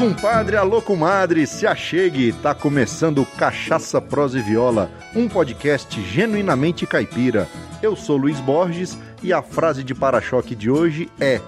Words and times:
compadre, 0.00 0.56
alô 0.56 0.80
comadre, 0.80 1.46
se 1.46 1.66
achegue, 1.66 2.32
tá 2.32 2.54
começando 2.54 3.26
Cachaça, 3.36 4.00
Prosa 4.00 4.38
e 4.38 4.40
Viola, 4.40 4.90
um 5.14 5.28
podcast 5.28 6.00
genuinamente 6.00 6.86
caipira. 6.86 7.46
Eu 7.82 7.94
sou 7.94 8.16
Luiz 8.16 8.40
Borges 8.40 8.96
e 9.22 9.30
a 9.30 9.42
frase 9.42 9.84
de 9.84 9.94
para-choque 9.94 10.54
de 10.54 10.70
hoje 10.70 11.10
é 11.20 11.38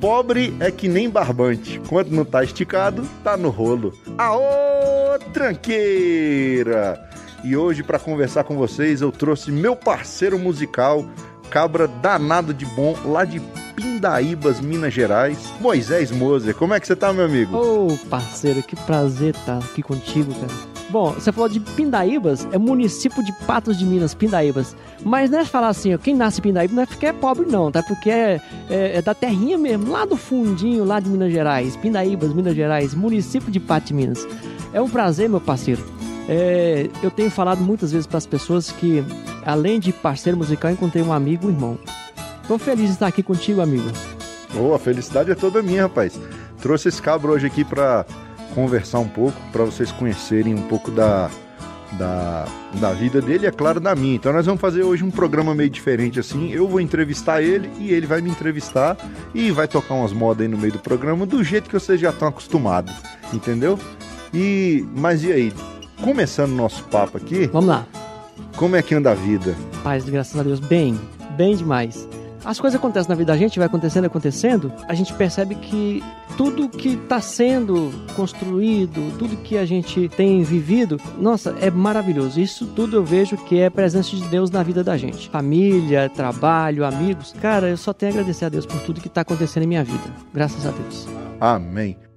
Pobre 0.00 0.56
é 0.58 0.70
que 0.70 0.88
nem 0.88 1.10
barbante, 1.10 1.82
quando 1.86 2.08
não 2.08 2.24
tá 2.24 2.42
esticado, 2.42 3.06
tá 3.22 3.36
no 3.36 3.50
rolo. 3.50 3.92
Aô, 4.16 5.18
tranqueira! 5.34 6.98
E 7.44 7.54
hoje, 7.56 7.82
para 7.82 7.98
conversar 7.98 8.42
com 8.42 8.56
vocês, 8.56 9.02
eu 9.02 9.12
trouxe 9.12 9.52
meu 9.52 9.76
parceiro 9.76 10.38
musical, 10.38 11.04
cabra 11.50 11.88
danado 11.88 12.52
de 12.54 12.64
bom, 12.66 12.96
lá 13.04 13.24
de 13.24 13.40
Pindaíbas, 13.74 14.60
Minas 14.60 14.92
Gerais, 14.92 15.52
Moisés 15.60 16.10
Moser. 16.10 16.54
Como 16.54 16.74
é 16.74 16.80
que 16.80 16.86
você 16.86 16.96
tá, 16.96 17.12
meu 17.12 17.24
amigo? 17.24 17.56
Ô, 17.56 17.86
oh, 17.86 18.06
parceiro, 18.08 18.62
que 18.62 18.76
prazer 18.76 19.34
estar 19.34 19.58
aqui 19.58 19.82
contigo, 19.82 20.34
cara. 20.34 20.78
Bom, 20.90 21.12
você 21.12 21.30
falou 21.30 21.48
de 21.50 21.60
Pindaíbas, 21.60 22.48
é 22.50 22.56
município 22.56 23.22
de 23.22 23.30
Patos 23.46 23.78
de 23.78 23.84
Minas, 23.84 24.14
Pindaíbas. 24.14 24.74
Mas 25.04 25.28
não 25.30 25.38
é 25.38 25.44
falar 25.44 25.68
assim, 25.68 25.96
quem 25.98 26.14
nasce 26.14 26.40
em 26.40 26.42
Pindaíba 26.42 26.74
não 26.74 26.82
é 26.82 26.86
porque 26.86 27.06
é 27.06 27.12
pobre, 27.12 27.44
não, 27.46 27.70
tá? 27.70 27.82
Porque 27.82 28.10
é, 28.10 28.40
é, 28.70 28.96
é, 28.96 29.02
da 29.02 29.14
terrinha 29.14 29.58
mesmo, 29.58 29.92
lá 29.92 30.06
do 30.06 30.16
fundinho, 30.16 30.84
lá 30.84 30.98
de 30.98 31.10
Minas 31.10 31.30
Gerais. 31.30 31.76
Pindaíbas, 31.76 32.32
Minas 32.32 32.56
Gerais, 32.56 32.94
município 32.94 33.50
de 33.52 33.60
Patos 33.60 33.88
de 33.88 33.94
Minas. 33.94 34.26
É 34.72 34.80
um 34.80 34.88
prazer, 34.88 35.28
meu 35.28 35.40
parceiro. 35.40 35.84
É, 36.28 36.90
eu 37.02 37.10
tenho 37.10 37.30
falado 37.30 37.60
muitas 37.60 37.90
vezes 37.90 38.06
para 38.06 38.18
as 38.18 38.26
pessoas 38.26 38.70
que, 38.70 39.02
além 39.46 39.80
de 39.80 39.92
parceiro 39.92 40.36
musical, 40.36 40.70
encontrei 40.70 41.02
um 41.02 41.12
amigo, 41.12 41.46
um 41.46 41.50
irmão. 41.50 41.78
Tô 42.46 42.58
feliz 42.58 42.86
de 42.86 42.92
estar 42.92 43.06
aqui 43.06 43.22
contigo, 43.22 43.60
amigo. 43.60 43.90
Oh, 44.54 44.74
a 44.74 44.78
felicidade 44.78 45.30
é 45.30 45.34
toda 45.34 45.62
minha, 45.62 45.82
rapaz. 45.82 46.20
Trouxe 46.60 46.88
esse 46.88 47.00
cabro 47.00 47.32
hoje 47.32 47.46
aqui 47.46 47.64
para 47.64 48.04
conversar 48.54 48.98
um 48.98 49.08
pouco, 49.08 49.36
para 49.52 49.64
vocês 49.64 49.90
conhecerem 49.92 50.54
um 50.54 50.62
pouco 50.62 50.90
da, 50.90 51.30
da, 51.92 52.46
da 52.74 52.92
vida 52.92 53.20
dele 53.20 53.46
é 53.46 53.50
claro, 53.50 53.80
da 53.80 53.94
minha. 53.94 54.16
Então 54.16 54.32
nós 54.32 54.46
vamos 54.46 54.60
fazer 54.60 54.82
hoje 54.82 55.04
um 55.04 55.10
programa 55.10 55.54
meio 55.54 55.70
diferente 55.70 56.18
assim. 56.18 56.50
Eu 56.50 56.66
vou 56.66 56.80
entrevistar 56.80 57.42
ele 57.42 57.70
e 57.78 57.92
ele 57.92 58.06
vai 58.06 58.20
me 58.20 58.30
entrevistar 58.30 58.96
e 59.34 59.50
vai 59.50 59.68
tocar 59.68 59.94
umas 59.94 60.12
modas 60.12 60.42
aí 60.42 60.48
no 60.48 60.58
meio 60.58 60.72
do 60.72 60.78
programa 60.78 61.24
do 61.24 61.42
jeito 61.42 61.68
que 61.68 61.74
vocês 61.74 62.00
já 62.00 62.10
estão 62.10 62.28
acostumados, 62.28 62.94
entendeu? 63.32 63.78
E, 64.34 64.84
mas 64.94 65.22
e 65.22 65.32
aí? 65.32 65.52
Começando 66.02 66.52
o 66.52 66.56
nosso 66.56 66.84
papo 66.84 67.16
aqui. 67.16 67.46
Vamos 67.48 67.68
lá. 67.68 67.86
Como 68.56 68.76
é 68.76 68.82
que 68.82 68.94
anda 68.94 69.10
a 69.10 69.14
vida? 69.14 69.56
Paz, 69.82 70.04
graças 70.08 70.38
a 70.38 70.42
Deus, 70.42 70.60
bem, 70.60 70.98
bem 71.36 71.56
demais 71.56 72.08
as 72.48 72.58
coisas 72.58 72.78
acontecem 72.78 73.10
na 73.10 73.14
vida 73.14 73.32
da 73.32 73.38
gente, 73.38 73.58
vai 73.58 73.66
acontecendo, 73.66 74.06
acontecendo, 74.06 74.72
a 74.88 74.94
gente 74.94 75.12
percebe 75.12 75.54
que 75.54 76.02
tudo 76.36 76.68
que 76.68 76.94
está 76.94 77.20
sendo 77.20 77.92
construído, 78.14 79.16
tudo 79.18 79.36
que 79.36 79.58
a 79.58 79.66
gente 79.66 80.08
tem 80.08 80.42
vivido, 80.42 80.98
nossa, 81.18 81.54
é 81.60 81.70
maravilhoso. 81.70 82.40
Isso 82.40 82.66
tudo 82.66 82.96
eu 82.96 83.04
vejo 83.04 83.36
que 83.36 83.58
é 83.58 83.68
presença 83.68 84.16
de 84.16 84.22
Deus 84.28 84.50
na 84.50 84.62
vida 84.62 84.82
da 84.82 84.96
gente. 84.96 85.28
Família, 85.28 86.08
trabalho, 86.08 86.86
amigos. 86.86 87.34
Cara, 87.40 87.68
eu 87.68 87.76
só 87.76 87.92
tenho 87.92 88.12
a 88.12 88.14
agradecer 88.14 88.46
a 88.46 88.48
Deus 88.48 88.64
por 88.64 88.80
tudo 88.80 89.00
que 89.00 89.08
está 89.08 89.20
acontecendo 89.20 89.64
em 89.64 89.66
minha 89.66 89.84
vida. 89.84 90.04
Graças 90.32 90.64
a 90.64 90.70
Deus. 90.70 91.06
Amém. 91.38 92.07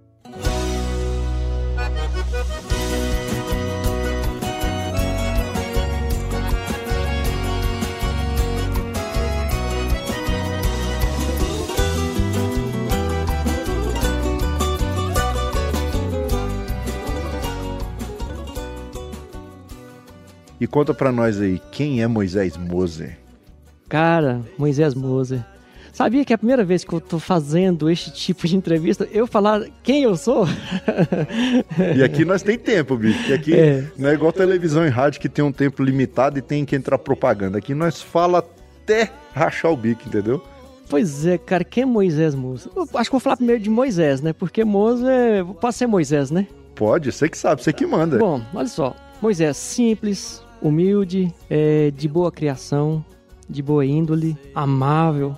E 20.61 20.67
conta 20.67 20.93
para 20.93 21.11
nós 21.11 21.41
aí, 21.41 21.59
quem 21.71 22.03
é 22.03 22.07
Moisés 22.07 22.55
Moser? 22.55 23.17
Cara, 23.89 24.41
Moisés 24.59 24.93
Moser. 24.93 25.43
Sabia 25.91 26.23
que 26.23 26.31
é 26.31 26.35
a 26.35 26.37
primeira 26.37 26.63
vez 26.63 26.83
que 26.83 26.93
eu 26.93 27.01
tô 27.01 27.17
fazendo 27.17 27.89
este 27.89 28.13
tipo 28.13 28.47
de 28.47 28.55
entrevista, 28.55 29.09
eu 29.11 29.25
falar 29.25 29.65
quem 29.81 30.03
eu 30.03 30.15
sou? 30.15 30.45
e 31.97 32.03
aqui 32.03 32.23
nós 32.23 32.43
tem 32.43 32.59
tempo, 32.59 32.95
bicho. 32.95 33.23
Que 33.23 33.33
aqui 33.33 33.55
é. 33.55 33.87
não 33.97 34.07
é 34.07 34.13
igual 34.13 34.31
televisão 34.31 34.85
e 34.85 34.89
rádio 34.89 35.19
que 35.19 35.27
tem 35.27 35.43
um 35.43 35.51
tempo 35.51 35.81
limitado 35.81 36.37
e 36.37 36.43
tem 36.43 36.63
que 36.63 36.75
entrar 36.75 36.99
propaganda. 36.99 37.57
Aqui 37.57 37.73
nós 37.73 37.99
fala 37.99 38.37
até 38.37 39.11
rachar 39.33 39.71
o 39.71 39.75
bico, 39.75 40.03
entendeu? 40.07 40.43
Pois 40.87 41.25
é, 41.25 41.39
cara, 41.39 41.63
quem 41.63 41.81
é 41.81 41.85
Moisés 41.87 42.35
Moser? 42.35 42.71
Eu 42.75 42.87
acho 42.93 43.09
que 43.09 43.11
vou 43.11 43.19
falar 43.19 43.37
primeiro 43.37 43.63
de 43.63 43.69
Moisés, 43.71 44.21
né? 44.21 44.31
Porque 44.31 44.63
Moser, 44.63 45.43
pode 45.59 45.73
ser 45.73 45.87
Moisés, 45.87 46.29
né? 46.29 46.45
Pode, 46.75 47.11
você 47.11 47.27
que 47.27 47.37
sabe, 47.37 47.63
você 47.63 47.73
que 47.73 47.87
manda. 47.87 48.19
Bom, 48.19 48.39
olha 48.53 48.67
só. 48.67 48.95
Moisés 49.19 49.55
simples, 49.57 50.43
humilde, 50.61 51.33
é, 51.49 51.91
de 51.91 52.07
boa 52.07 52.31
criação, 52.31 53.03
de 53.49 53.61
boa 53.61 53.85
índole, 53.85 54.37
amável. 54.53 55.35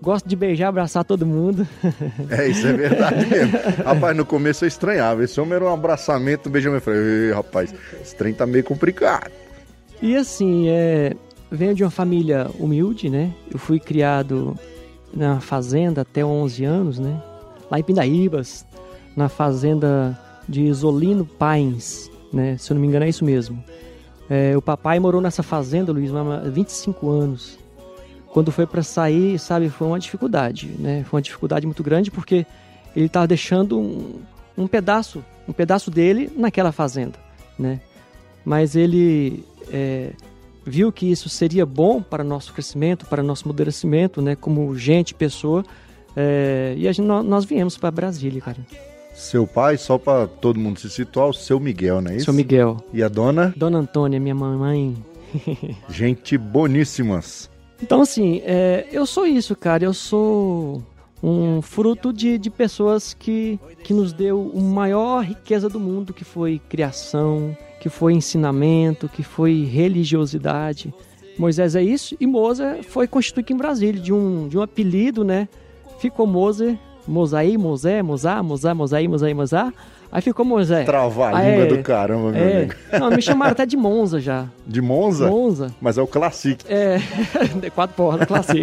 Gosto 0.00 0.28
de 0.28 0.34
beijar, 0.34 0.68
abraçar 0.68 1.04
todo 1.04 1.24
mundo. 1.24 1.66
É, 2.28 2.48
isso 2.48 2.66
é 2.66 2.72
verdade 2.72 3.26
mesmo. 3.26 3.58
rapaz, 3.84 4.16
no 4.16 4.24
começo 4.24 4.64
eu 4.64 4.68
estranhava. 4.68 5.22
Esse 5.22 5.40
homem 5.40 5.54
era 5.54 5.64
um 5.64 5.72
abraçamento, 5.72 6.48
um 6.48 6.52
beijamento. 6.52 6.90
Eu 6.90 6.94
falei, 6.94 7.32
rapaz, 7.32 7.74
esse 8.00 8.16
trem 8.16 8.34
tá 8.34 8.46
meio 8.46 8.64
complicado. 8.64 9.30
E 10.00 10.16
assim, 10.16 10.68
é, 10.68 11.14
venho 11.50 11.74
de 11.74 11.84
uma 11.84 11.90
família 11.90 12.48
humilde, 12.58 13.08
né? 13.08 13.32
Eu 13.52 13.58
fui 13.58 13.78
criado 13.78 14.56
na 15.14 15.38
fazenda 15.40 16.00
até 16.00 16.24
11 16.24 16.64
anos, 16.64 16.98
né? 16.98 17.22
Lá 17.70 17.78
em 17.78 17.82
Pindaíbas, 17.82 18.66
na 19.16 19.28
fazenda 19.28 20.18
de 20.48 20.62
Isolino 20.62 21.24
Pains, 21.24 22.10
né? 22.32 22.56
Se 22.58 22.72
eu 22.72 22.74
não 22.74 22.80
me 22.80 22.88
engano 22.88 23.04
é 23.04 23.08
isso 23.08 23.24
mesmo. 23.24 23.62
É, 24.30 24.56
o 24.56 24.62
papai 24.62 24.98
morou 24.98 25.20
nessa 25.20 25.42
fazenda, 25.42 25.92
Luiz, 25.92 26.10
há 26.14 26.48
25 26.48 27.10
anos. 27.10 27.58
Quando 28.28 28.50
foi 28.50 28.66
para 28.66 28.82
sair, 28.82 29.38
sabe, 29.38 29.68
foi 29.68 29.86
uma 29.86 29.98
dificuldade, 29.98 30.66
né? 30.78 31.04
Foi 31.04 31.18
uma 31.18 31.22
dificuldade 31.22 31.66
muito 31.66 31.82
grande 31.82 32.10
porque 32.10 32.46
ele 32.96 33.06
estava 33.06 33.26
deixando 33.26 33.78
um, 33.78 34.20
um 34.56 34.66
pedaço, 34.66 35.22
um 35.46 35.52
pedaço 35.52 35.90
dele 35.90 36.30
naquela 36.34 36.72
fazenda, 36.72 37.18
né? 37.58 37.80
Mas 38.44 38.74
ele 38.74 39.44
é, 39.70 40.12
viu 40.64 40.90
que 40.90 41.10
isso 41.10 41.28
seria 41.28 41.66
bom 41.66 42.00
para 42.00 42.24
nosso 42.24 42.52
crescimento, 42.52 43.06
para 43.06 43.22
nosso 43.22 43.44
amadurecimento, 43.44 44.22
né? 44.22 44.34
Como 44.34 44.74
gente, 44.76 45.14
pessoa. 45.14 45.64
É, 46.16 46.74
e 46.76 46.90
gente, 46.92 47.02
nós 47.02 47.44
viemos 47.44 47.76
para 47.76 47.90
Brasília, 47.90 48.40
cara. 48.40 48.58
Seu 49.14 49.46
pai, 49.46 49.76
só 49.76 49.98
para 49.98 50.26
todo 50.26 50.58
mundo 50.58 50.80
se 50.80 50.88
situar, 50.90 51.28
o 51.28 51.34
seu 51.34 51.60
Miguel, 51.60 52.00
não 52.00 52.10
é 52.10 52.16
isso? 52.16 52.26
Seu 52.26 52.34
Miguel. 52.34 52.76
E 52.92 53.02
a 53.02 53.08
dona? 53.08 53.52
Dona 53.56 53.78
Antônia, 53.78 54.18
minha 54.18 54.34
mamãe. 54.34 54.96
Gente 55.88 56.36
boníssimas. 56.38 57.50
Então, 57.82 58.00
assim, 58.02 58.40
é, 58.44 58.86
eu 58.92 59.04
sou 59.04 59.26
isso, 59.26 59.56
cara. 59.56 59.84
Eu 59.84 59.92
sou 59.92 60.82
um 61.22 61.62
fruto 61.62 62.12
de, 62.12 62.36
de 62.38 62.50
pessoas 62.50 63.14
que, 63.14 63.58
que 63.84 63.94
nos 63.94 64.12
deu 64.12 64.52
a 64.54 64.60
maior 64.60 65.24
riqueza 65.24 65.68
do 65.68 65.78
mundo, 65.78 66.12
que 66.12 66.24
foi 66.24 66.60
criação, 66.68 67.56
que 67.80 67.88
foi 67.88 68.14
ensinamento, 68.14 69.08
que 69.08 69.22
foi 69.22 69.64
religiosidade. 69.64 70.92
Moisés 71.38 71.74
é 71.74 71.82
isso, 71.82 72.16
e 72.20 72.26
Moser 72.26 72.82
foi 72.82 73.06
constituído 73.06 73.52
em 73.52 73.56
Brasília, 73.56 74.00
de 74.00 74.12
um, 74.12 74.48
de 74.48 74.58
um 74.58 74.62
apelido, 74.62 75.24
né? 75.24 75.48
Ficou 75.98 76.26
Moser 76.26 76.78
Mosaí, 77.06 77.58
Mosé, 77.58 78.02
Mosá, 78.02 78.42
Mosá, 78.42 78.74
Mosaí, 78.74 79.08
Mosaí, 79.08 79.34
Mosá. 79.34 79.72
Aí 80.10 80.20
ficou 80.20 80.44
Mosé. 80.44 80.84
Trava 80.84 81.28
a 81.28 81.42
língua 81.42 81.64
é, 81.64 81.66
do 81.66 81.82
caramba, 81.82 82.30
meu 82.32 82.42
é. 82.42 82.56
amigo. 82.56 82.74
Não, 83.00 83.10
me 83.10 83.22
chamaram 83.22 83.52
até 83.52 83.64
de 83.64 83.78
Monza 83.78 84.20
já. 84.20 84.46
De 84.66 84.82
Monza? 84.82 85.26
Monza. 85.26 85.74
Mas 85.80 85.96
é 85.96 86.02
o 86.02 86.06
Classic. 86.06 86.62
É, 86.68 86.98
quatro 87.74 87.96
porras, 87.96 88.26
Classic. 88.26 88.62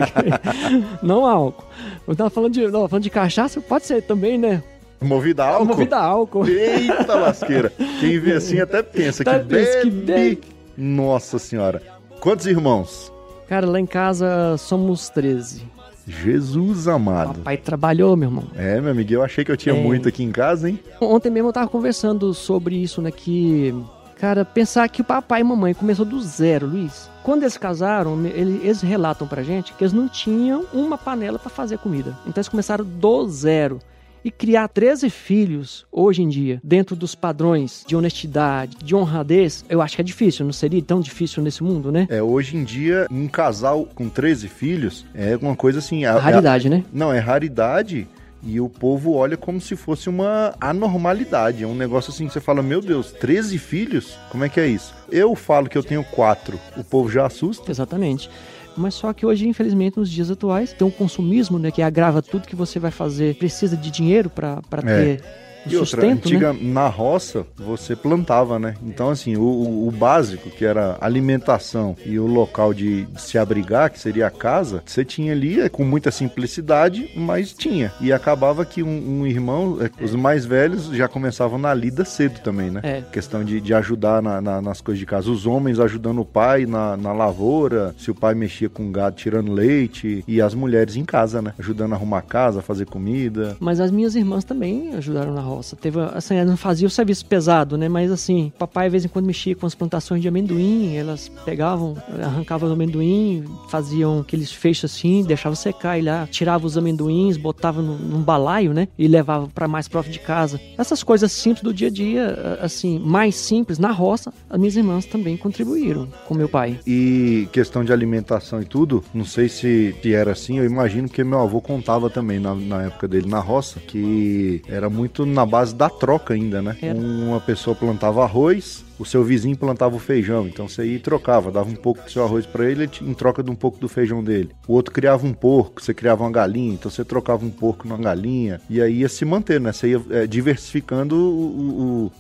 não 1.02 1.26
álcool. 1.26 1.66
Eu 2.08 2.16
tava 2.16 2.30
falando 2.30 2.54
de, 2.54 2.68
não, 2.68 2.88
falando 2.88 3.04
de 3.04 3.10
cachaça, 3.10 3.60
pode 3.60 3.88
ser 3.88 4.04
também, 4.04 4.38
né? 4.38 4.62
Movida 5.02 5.44
a 5.44 5.48
álcool? 5.48 5.66
Movida 5.66 5.98
a 5.98 6.04
álcool. 6.04 6.48
Eita 6.48 7.16
lasqueira. 7.16 7.72
Quem 8.00 8.20
vê 8.20 8.34
assim 8.34 8.60
até 8.62 8.84
pensa 8.84 9.24
até 9.24 9.40
que, 9.40 9.46
pensa 9.46 9.72
bebe. 9.72 9.82
que 9.82 9.90
bebe. 9.90 10.42
Nossa 10.78 11.40
senhora. 11.40 11.82
Quantos 12.20 12.46
irmãos? 12.46 13.12
Cara, 13.48 13.66
lá 13.66 13.80
em 13.80 13.86
casa 13.86 14.56
somos 14.58 15.10
13. 15.10 15.64
Jesus 16.10 16.88
amado. 16.88 17.36
Papai 17.36 17.58
trabalhou, 17.58 18.16
meu 18.18 18.30
irmão. 18.30 18.44
É, 18.56 18.82
meu 18.82 18.92
amigo, 18.92 19.14
eu 19.14 19.24
achei 19.24 19.46
que 19.46 19.52
eu 19.52 19.58
tinha 19.58 19.76
é... 19.76 19.82
muito 19.82 20.10
aqui 20.10 20.24
em 20.24 20.32
casa, 20.32 20.70
hein? 20.70 20.80
Ontem 21.00 21.30
mesmo 21.30 21.50
eu 21.50 21.54
tava 21.54 21.68
conversando 21.68 22.34
sobre 22.34 22.76
isso, 22.76 23.02
né? 23.02 23.12
Que, 23.12 23.74
cara, 24.20 24.44
pensar 24.44 24.90
que 24.90 25.02
o 25.02 25.06
papai 25.06 25.42
e 25.42 25.44
mamãe 25.44 25.74
começou 25.74 26.06
do 26.06 26.20
zero, 26.20 26.68
Luiz. 26.68 27.10
Quando 27.24 27.44
eles 27.44 27.58
casaram, 27.58 28.26
eles 28.26 28.82
relatam 28.82 29.28
pra 29.28 29.44
gente 29.44 29.74
que 29.74 29.84
eles 29.84 29.94
não 29.94 30.10
tinham 30.10 30.66
uma 30.74 30.98
panela 30.98 31.38
para 31.38 31.50
fazer 31.50 31.78
comida. 31.78 32.18
Então 32.22 32.42
eles 32.42 32.50
começaram 32.50 32.84
do 32.84 33.28
zero. 33.28 33.80
E 34.24 34.30
criar 34.30 34.68
13 34.68 35.10
filhos 35.10 35.86
hoje 35.92 36.22
em 36.22 36.28
dia, 36.28 36.60
dentro 36.64 36.96
dos 36.96 37.16
padrões 37.16 37.86
de 37.88 37.96
honestidade, 37.96 38.78
de 38.84 38.94
honradez, 38.94 39.64
eu 39.70 39.82
acho 39.82 39.96
que 39.96 40.02
é 40.02 40.04
difícil, 40.04 40.46
não 40.46 40.54
seria 40.54 40.82
tão 40.82 41.00
difícil 41.00 41.42
nesse 41.42 41.64
mundo, 41.64 41.92
né? 41.92 42.06
É, 42.10 42.22
hoje 42.22 42.58
em 42.58 42.64
dia, 42.64 43.08
um 43.10 43.28
casal 43.28 43.88
com 43.96 44.10
13 44.10 44.48
filhos 44.50 45.06
é 45.14 45.38
uma 45.38 45.56
coisa 45.56 45.80
assim. 45.80 46.04
É, 46.04 46.10
raridade, 46.10 46.68
é, 46.68 46.70
né? 46.70 46.86
Não, 46.92 47.14
é 47.14 47.20
raridade. 47.20 48.08
E 48.42 48.60
o 48.60 48.70
povo 48.70 49.14
olha 49.14 49.36
como 49.36 49.60
se 49.60 49.76
fosse 49.76 50.08
uma 50.08 50.54
anormalidade. 50.62 51.64
É 51.64 51.68
um 51.68 51.76
negócio 51.76 52.12
assim 52.12 52.26
que 52.28 52.34
você 52.34 52.40
fala, 52.40 52.64
meu 52.64 52.82
Deus, 52.82 53.12
13 53.12 53.58
filhos? 53.58 54.18
Como 54.30 54.46
é 54.46 54.50
que 54.50 54.60
é 54.60 54.68
isso? 54.68 54.94
Eu 55.12 55.36
falo 55.36 55.68
que 55.68 55.78
eu 55.78 55.84
tenho 55.84 56.04
quatro, 56.04 56.60
o 56.78 56.84
povo 56.84 57.10
já 57.10 57.26
assusta? 57.26 57.70
Exatamente. 57.70 58.30
Mas 58.78 58.94
só 58.94 59.12
que 59.14 59.26
hoje, 59.26 59.48
infelizmente, 59.48 59.98
nos 59.98 60.10
dias 60.10 60.32
atuais, 60.32 60.74
tem 60.74 60.88
um 60.88 60.92
consumismo, 60.92 61.60
né, 61.60 61.72
que 61.72 61.82
agrava 61.82 62.22
tudo 62.22 62.48
que 62.48 62.56
você 62.56 62.80
vai 62.80 62.92
fazer, 62.92 63.36
precisa 63.36 63.76
de 63.76 63.92
dinheiro 63.92 64.30
para 64.30 64.62
é. 64.84 65.16
ter 65.16 65.24
e 65.66 65.76
outra, 65.76 66.06
antiga, 66.06 66.54
né? 66.54 66.60
na 66.62 66.88
roça, 66.88 67.46
você 67.56 67.96
plantava, 67.96 68.58
né? 68.60 68.76
Então, 68.84 69.10
assim, 69.10 69.36
o, 69.36 69.88
o, 69.88 69.92
básico, 69.92 70.50
que 70.50 70.66
era 70.66 70.98
alimentação 71.02 71.96
e 72.06 72.20
o 72.20 72.26
local 72.26 72.74
de, 72.74 73.06
de, 73.06 73.22
se 73.22 73.38
abrigar, 73.38 73.90
que 73.90 74.00
seria 74.00 74.28
a 74.28 74.32
casa, 74.32 74.82
você 74.86 75.04
tinha 75.04 75.32
ali 75.34 75.60
é, 75.60 75.70
com 75.70 75.84
muita 75.84 76.12
simplicidade, 76.12 77.12
mas 77.16 77.54
tinha. 77.54 77.92
E 78.00 78.14
acabava 78.14 78.66
que 78.66 78.84
um, 78.84 79.22
um 79.22 79.28
irmão, 79.28 79.78
é, 79.82 80.04
os 80.04 80.16
mais 80.16 80.46
velhos, 80.46 80.88
já 80.88 81.08
começavam 81.08 81.58
na 81.58 81.74
lida 81.74 82.06
cedo 82.06 82.40
também, 82.42 82.70
né? 82.70 82.82
É. 82.84 83.02
Questão 83.12 83.44
de, 83.44 83.60
de 83.60 83.74
ajudar 83.74 84.22
na, 84.22 84.42
na, 84.42 84.62
nas 84.62 84.82
coisas 84.82 85.00
de 85.00 85.06
casa. 85.06 85.30
Os 85.30 85.46
homens 85.46 85.80
ajudando 85.80 86.22
o 86.22 86.26
pai 86.26 86.66
na, 86.66 86.96
na 86.96 87.12
lavoura, 87.12 87.94
se 87.98 88.10
o 88.12 88.16
pai 88.16 88.34
mexia 88.34 88.70
com 88.70 88.92
gado, 88.92 89.16
tirando 89.16 89.52
leite, 89.52 90.24
e 90.28 90.42
as 90.42 90.54
mulheres 90.54 90.96
em 90.96 91.06
casa, 91.06 91.42
né? 91.42 91.54
Ajudando 91.60 91.94
a 91.94 91.96
arrumar 91.96 92.20
a 92.20 92.22
casa, 92.22 92.62
fazer 92.62 92.86
comida. 92.86 93.58
Mas 93.60 93.80
as 93.80 93.92
minhas 93.92 94.16
irmãs 94.16 94.44
também 94.44 94.94
ajudaram 94.96 95.34
na 95.34 95.42
roça. 95.50 95.76
Teve, 95.76 96.00
assim, 96.14 96.42
não 96.44 96.58
fazia 96.58 96.88
o 96.88 96.92
serviço 96.92 97.26
pesado, 97.26 97.78
né? 97.78 97.90
Mas 97.90 98.12
assim, 98.12 98.52
papai 98.58 98.88
de 98.88 98.92
vez 98.92 99.06
em 99.06 99.08
quando 99.08 99.26
mexia 99.26 99.56
com 99.56 99.66
as 99.66 99.76
plantações 99.76 100.22
de 100.22 100.28
amendoim, 100.28 100.96
elas 100.96 101.30
pegavam, 101.46 101.96
arrancavam 102.24 102.70
o 102.70 102.74
amendoim, 102.74 103.44
faziam 103.70 104.20
aqueles 104.20 104.52
feixes 104.52 104.92
assim, 104.92 105.24
deixavam 105.24 105.56
secar 105.56 105.98
e 105.98 106.02
lá 106.02 106.28
tirava 106.30 106.66
os 106.66 106.78
amendoins, 106.78 107.38
botava 107.38 107.82
num, 107.82 107.98
num 107.98 108.22
balaio, 108.22 108.74
né? 108.74 108.88
E 108.98 109.08
levava 109.08 109.48
para 109.48 109.68
mais 109.68 109.88
próximo 109.88 110.14
de 110.14 110.20
casa. 110.20 110.60
Essas 110.78 111.04
coisas 111.04 111.32
simples 111.32 111.64
do 111.64 111.74
dia 111.74 111.88
a 111.88 111.92
dia, 111.92 112.60
assim, 112.62 113.00
mais 113.00 113.36
simples 113.36 113.80
na 113.80 113.92
roça, 113.92 114.34
as 114.50 114.60
minhas 114.60 114.76
irmãs 114.76 115.06
também 115.06 115.36
contribuíram 115.38 116.08
com 116.28 116.34
meu 116.34 116.50
pai. 116.50 116.80
E 116.86 117.48
questão 117.52 117.84
de 117.84 117.92
alimentação 117.92 118.62
e 118.62 118.66
tudo, 118.66 119.04
não 119.14 119.26
sei 119.26 119.50
se, 119.50 119.96
se 120.02 120.14
era 120.14 120.32
assim, 120.32 120.58
eu 120.58 120.66
imagino 120.66 121.10
que 121.10 121.24
meu 121.24 121.40
avô 121.40 121.62
contava 121.62 122.10
também 122.10 122.40
na, 122.40 122.54
na 122.56 122.84
época 122.84 123.08
dele 123.08 123.28
na 123.28 123.40
roça, 123.40 123.80
que 123.80 124.62
era 124.68 124.90
muito 124.90 125.26
na 125.40 125.46
base 125.46 125.74
da 125.74 125.90
troca 125.90 126.34
ainda, 126.34 126.62
né? 126.62 126.76
É. 126.82 126.94
Uma 126.94 127.40
pessoa 127.40 127.74
plantava 127.74 128.24
arroz, 128.24 128.84
o 129.00 129.06
seu 129.06 129.24
vizinho 129.24 129.58
plantava 129.58 129.96
o 129.96 130.00
feijão, 130.00 130.46
então 130.46 130.68
você 130.68 130.86
ia 130.86 130.96
e 130.96 131.00
trocava, 131.00 131.50
dava 131.50 131.70
um 131.70 131.76
pouco 131.76 132.04
do 132.04 132.12
seu 132.12 132.26
arroz 132.26 132.46
para 132.46 132.70
ele 132.70 132.90
em 133.02 133.14
troca 133.14 133.42
de 133.42 133.50
um 133.50 133.56
pouco 133.56 133.80
do 133.80 133.88
feijão 133.88 134.22
dele. 134.22 134.50
O 134.68 134.74
outro 134.74 134.94
criava 134.94 135.26
um 135.26 135.34
porco, 135.34 135.82
você 135.82 135.94
criava 135.94 136.24
uma 136.24 136.32
galinha, 136.32 136.74
então 136.74 136.92
você 136.92 137.06
trocava 137.06 137.46
um 137.46 137.50
porco 137.50 137.88
numa 137.88 137.98
galinha, 137.98 138.60
e 138.70 138.82
aí 138.82 139.00
ia 139.00 139.08
se 139.08 139.24
manter, 139.24 139.62
né? 139.62 139.72
Você 139.72 139.92
ia 139.92 140.02
é, 140.10 140.28
diversificando 140.28 141.16
o, 141.16 142.06
o, 142.06 142.12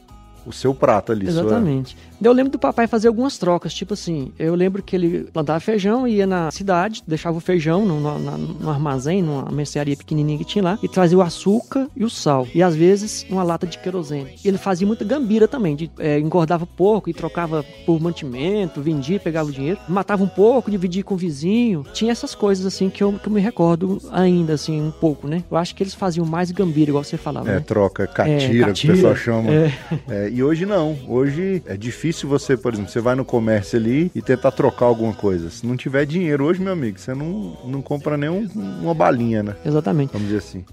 o 0.49 0.53
seu 0.53 0.73
prato 0.73 1.11
ali. 1.11 1.27
Exatamente. 1.27 1.95
Sua... 1.95 2.27
Eu 2.27 2.33
lembro 2.33 2.51
do 2.51 2.59
papai 2.59 2.87
fazer 2.87 3.07
algumas 3.07 3.37
trocas, 3.37 3.73
tipo 3.73 3.93
assim, 3.93 4.33
eu 4.37 4.53
lembro 4.55 4.83
que 4.83 4.95
ele 4.95 5.29
plantava 5.31 5.59
feijão, 5.59 6.07
ia 6.07 6.27
na 6.27 6.51
cidade, 6.51 7.01
deixava 7.07 7.37
o 7.37 7.39
feijão 7.39 7.85
no, 7.85 8.69
armazém, 8.69 9.21
numa 9.21 9.49
mercearia 9.51 9.95
pequenininha 9.95 10.37
que 10.37 10.43
tinha 10.43 10.63
lá, 10.63 10.79
e 10.83 10.87
trazia 10.87 11.17
o 11.17 11.21
açúcar 11.21 11.87
e 11.95 12.03
o 12.03 12.09
sal. 12.09 12.45
E 12.53 12.61
às 12.61 12.75
vezes 12.75 13.25
uma 13.29 13.43
lata 13.43 13.65
de 13.65 13.77
querosene. 13.77 14.35
E 14.43 14.47
ele 14.47 14.57
fazia 14.57 14.85
muita 14.85 15.05
gambira 15.05 15.47
também, 15.47 15.75
de, 15.75 15.89
é, 15.99 16.19
engordava 16.19 16.65
pouco 16.65 17.09
e 17.09 17.13
trocava 17.13 17.63
por 17.85 18.01
mantimento, 18.01 18.81
vendia, 18.81 19.19
pegava 19.19 19.47
o 19.47 19.51
dinheiro, 19.51 19.79
matava 19.87 20.23
um 20.23 20.27
pouco, 20.27 20.71
dividia 20.71 21.03
com 21.03 21.13
o 21.13 21.17
vizinho. 21.17 21.85
Tinha 21.93 22.11
essas 22.11 22.35
coisas 22.35 22.65
assim 22.65 22.89
que 22.89 23.01
eu, 23.01 23.13
que 23.13 23.27
eu 23.27 23.31
me 23.31 23.39
recordo 23.39 24.01
ainda, 24.11 24.53
assim, 24.53 24.81
um 24.81 24.91
pouco, 24.91 25.27
né? 25.27 25.43
Eu 25.49 25.55
acho 25.55 25.73
que 25.75 25.83
eles 25.83 25.93
faziam 25.93 26.25
mais 26.25 26.51
gambira, 26.51 26.89
igual 26.89 27.03
você 27.03 27.17
falava. 27.17 27.49
É, 27.49 27.53
né? 27.55 27.59
troca, 27.61 28.07
catira, 28.07 28.33
é, 28.33 28.65
catira, 28.65 28.73
que 28.73 28.87
o 28.87 28.93
pessoal 28.95 29.15
chama. 29.15 29.49
É. 29.49 29.73
É, 30.09 30.29
e 30.39 30.43
hoje 30.43 30.65
não. 30.65 30.97
Hoje 31.05 31.61
é 31.65 31.75
difícil 31.75 32.29
você, 32.29 32.55
por 32.55 32.73
exemplo, 32.73 32.89
você 32.89 33.01
vai 33.01 33.13
no 33.13 33.25
comércio 33.25 33.77
ali 33.77 34.09
e 34.15 34.21
tentar 34.21 34.51
trocar 34.51 34.85
alguma 34.85 35.13
coisa. 35.13 35.49
Se 35.49 35.67
não 35.67 35.75
tiver 35.75 36.05
dinheiro 36.05 36.45
hoje, 36.45 36.61
meu 36.61 36.71
amigo, 36.71 36.97
você 36.97 37.13
não, 37.13 37.57
não 37.65 37.81
compra 37.81 38.15
nem 38.15 38.29
um, 38.29 38.47
uma 38.81 38.93
balinha, 38.93 39.43
né? 39.43 39.55
Exatamente. 39.65 40.13
Vamos 40.13 40.27
dizer 40.27 40.39
assim. 40.39 40.63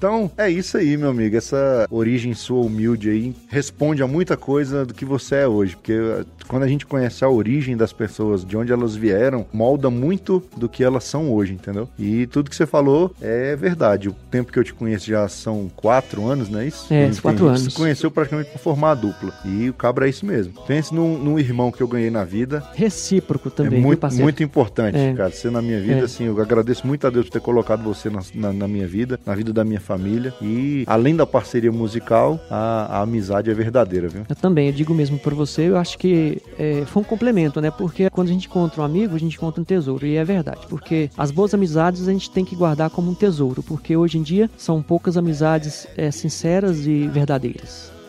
Então, 0.00 0.30
é 0.38 0.48
isso 0.48 0.78
aí, 0.78 0.96
meu 0.96 1.10
amigo. 1.10 1.36
Essa 1.36 1.86
origem 1.90 2.32
sua 2.32 2.64
humilde 2.64 3.10
aí 3.10 3.36
responde 3.50 4.02
a 4.02 4.06
muita 4.06 4.34
coisa 4.34 4.86
do 4.86 4.94
que 4.94 5.04
você 5.04 5.34
é 5.34 5.46
hoje. 5.46 5.76
Porque 5.76 5.92
eh, 5.92 6.24
quando 6.48 6.62
a 6.62 6.66
gente 6.66 6.86
conhece 6.86 7.22
a 7.22 7.28
origem 7.28 7.76
das 7.76 7.92
pessoas, 7.92 8.42
de 8.42 8.56
onde 8.56 8.72
elas 8.72 8.96
vieram, 8.96 9.44
molda 9.52 9.90
muito 9.90 10.42
do 10.56 10.70
que 10.70 10.82
elas 10.82 11.04
são 11.04 11.30
hoje, 11.30 11.52
entendeu? 11.52 11.86
E 11.98 12.26
tudo 12.28 12.48
que 12.48 12.56
você 12.56 12.64
falou 12.64 13.14
é 13.20 13.54
verdade. 13.54 14.08
O 14.08 14.14
tempo 14.30 14.50
que 14.50 14.58
eu 14.58 14.64
te 14.64 14.72
conheço 14.72 15.04
já 15.04 15.28
são 15.28 15.70
quatro 15.76 16.26
anos, 16.26 16.48
não 16.48 16.60
é 16.60 16.68
isso? 16.68 16.86
É, 16.90 17.10
quatro 17.20 17.48
anos. 17.48 17.64
Você 17.64 17.76
conheceu 17.76 18.10
praticamente 18.10 18.48
pra 18.48 18.58
formar 18.58 18.92
a 18.92 18.94
dupla. 18.94 19.34
E 19.44 19.68
o 19.68 19.74
cabra 19.74 20.06
é 20.06 20.08
isso 20.08 20.24
mesmo. 20.24 20.54
Pense 20.66 20.94
num, 20.94 21.18
num 21.18 21.38
irmão 21.38 21.70
que 21.70 21.82
eu 21.82 21.86
ganhei 21.86 22.10
na 22.10 22.24
vida. 22.24 22.64
Recíproco 22.72 23.50
também. 23.50 23.80
É 23.80 23.82
muito, 23.82 24.14
muito 24.14 24.42
importante, 24.42 24.96
é. 24.96 25.12
cara. 25.12 25.30
Você 25.30 25.50
na 25.50 25.60
minha 25.60 25.78
vida, 25.78 26.00
é. 26.00 26.04
assim, 26.04 26.24
eu 26.24 26.40
agradeço 26.40 26.86
muito 26.86 27.06
a 27.06 27.10
Deus 27.10 27.26
por 27.26 27.32
ter 27.32 27.40
colocado 27.40 27.82
você 27.82 28.08
na, 28.08 28.22
na, 28.34 28.50
na 28.50 28.66
minha 28.66 28.88
vida, 28.88 29.20
na 29.26 29.34
vida 29.34 29.52
da 29.52 29.62
minha 29.62 29.78
família 29.78 29.89
família. 29.90 30.32
E 30.40 30.84
além 30.86 31.16
da 31.16 31.26
parceria 31.26 31.72
musical, 31.72 32.40
a, 32.48 32.98
a 32.98 33.02
amizade 33.02 33.50
é 33.50 33.54
verdadeira, 33.54 34.08
viu? 34.08 34.22
Eu 34.28 34.36
também, 34.36 34.68
eu 34.68 34.72
digo 34.72 34.94
mesmo 34.94 35.18
por 35.18 35.34
você, 35.34 35.62
eu 35.62 35.76
acho 35.76 35.98
que 35.98 36.40
é, 36.56 36.84
foi 36.86 37.02
um 37.02 37.04
complemento, 37.04 37.60
né? 37.60 37.72
Porque 37.72 38.08
quando 38.08 38.28
a 38.28 38.32
gente 38.32 38.46
encontra 38.46 38.82
um 38.82 38.84
amigo, 38.84 39.16
a 39.16 39.18
gente 39.18 39.36
encontra 39.36 39.60
um 39.60 39.64
tesouro. 39.64 40.06
E 40.06 40.16
é 40.16 40.24
verdade, 40.24 40.60
porque 40.68 41.10
as 41.18 41.32
boas 41.32 41.52
amizades 41.52 42.06
a 42.06 42.12
gente 42.12 42.30
tem 42.30 42.44
que 42.44 42.54
guardar 42.54 42.88
como 42.90 43.10
um 43.10 43.14
tesouro, 43.14 43.62
porque 43.62 43.96
hoje 43.96 44.18
em 44.18 44.22
dia 44.22 44.48
são 44.56 44.80
poucas 44.80 45.16
amizades 45.16 45.88
é, 45.96 46.10
sinceras 46.10 46.86
e 46.86 47.08
verdadeiras. 47.08 47.99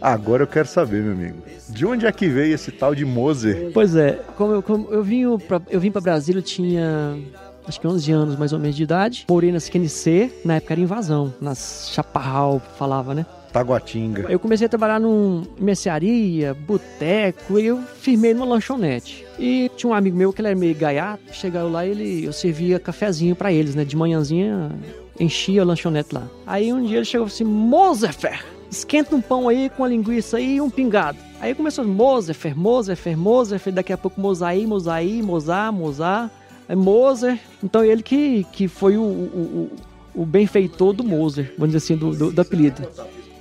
Agora 0.00 0.42
eu 0.42 0.46
quero 0.46 0.66
saber, 0.66 1.02
meu 1.02 1.12
amigo. 1.12 1.38
De 1.68 1.86
onde 1.86 2.06
é 2.06 2.12
que 2.12 2.28
veio 2.28 2.54
esse 2.54 2.72
tal 2.72 2.94
de 2.94 3.04
Moser? 3.04 3.70
Pois 3.72 3.94
é, 3.94 4.20
como 4.36 4.52
eu, 4.54 4.62
como 4.62 4.88
eu 4.90 5.02
vim 5.02 5.38
pra, 5.38 5.62
eu 5.70 5.80
vim 5.80 5.90
para 5.90 6.00
Brasília, 6.00 6.40
eu 6.40 6.42
tinha 6.42 7.16
acho 7.66 7.80
que 7.80 7.86
11 7.86 8.12
anos 8.12 8.36
mais 8.36 8.52
ou 8.52 8.58
menos 8.58 8.76
de 8.76 8.82
idade. 8.82 9.24
Morei 9.30 9.52
na 9.52 9.60
CNC, 9.60 10.40
na 10.44 10.56
época 10.56 10.74
era 10.74 10.80
invasão, 10.80 11.32
nas 11.40 11.90
Chaparral, 11.92 12.60
falava, 12.76 13.14
né? 13.14 13.24
Taguatinga. 13.52 14.22
Eu 14.30 14.38
comecei 14.38 14.66
a 14.66 14.68
trabalhar 14.68 14.98
num 14.98 15.42
mercearia, 15.58 16.54
boteco, 16.54 17.58
e 17.58 17.66
eu 17.66 17.82
firmei 17.82 18.32
numa 18.32 18.46
lanchonete. 18.46 19.26
E 19.38 19.70
tinha 19.76 19.90
um 19.90 19.94
amigo 19.94 20.16
meu 20.16 20.32
que 20.32 20.40
ele 20.40 20.48
era 20.48 20.56
meio 20.56 20.74
gaiato, 20.74 21.22
chegava 21.32 21.68
lá 21.68 21.86
e 21.86 21.90
ele, 21.90 22.24
eu 22.24 22.32
servia 22.32 22.80
cafezinho 22.80 23.36
para 23.36 23.52
eles, 23.52 23.74
né? 23.74 23.84
De 23.84 23.94
manhãzinha, 23.94 24.72
enchia 25.18 25.62
a 25.62 25.64
lanchonete 25.64 26.14
lá. 26.14 26.28
Aí 26.46 26.72
um 26.72 26.82
dia 26.84 26.98
ele 26.98 27.04
chegou 27.04 27.26
assim, 27.26 27.44
Mosefer, 27.44 28.44
esquenta 28.70 29.14
um 29.14 29.20
pão 29.20 29.48
aí 29.48 29.70
com 29.70 29.84
a 29.84 29.88
linguiça 29.88 30.38
aí 30.38 30.56
e 30.56 30.60
um 30.60 30.70
pingado. 30.70 31.18
Aí 31.40 31.54
começou 31.54 31.84
Moser, 31.84 32.36
Moser, 32.56 33.18
Moser, 33.18 33.60
daqui 33.72 33.92
a 33.92 33.98
pouco 33.98 34.20
Mosaí, 34.20 34.66
Mosaí, 34.66 35.22
Mozar, 35.22 35.72
Mozar, 35.72 36.30
é 36.68 36.74
Moser. 36.74 37.38
Então 37.62 37.84
ele 37.84 38.02
que, 38.02 38.44
que 38.52 38.68
foi 38.68 38.96
o, 38.96 39.02
o, 39.02 39.70
o, 40.14 40.22
o 40.22 40.26
benfeitor 40.26 40.92
do 40.92 41.04
Moser, 41.04 41.52
vamos 41.58 41.74
dizer 41.74 41.84
assim, 41.84 41.96
do, 41.96 42.14
do, 42.14 42.32
do 42.32 42.40
apelido. 42.40 42.82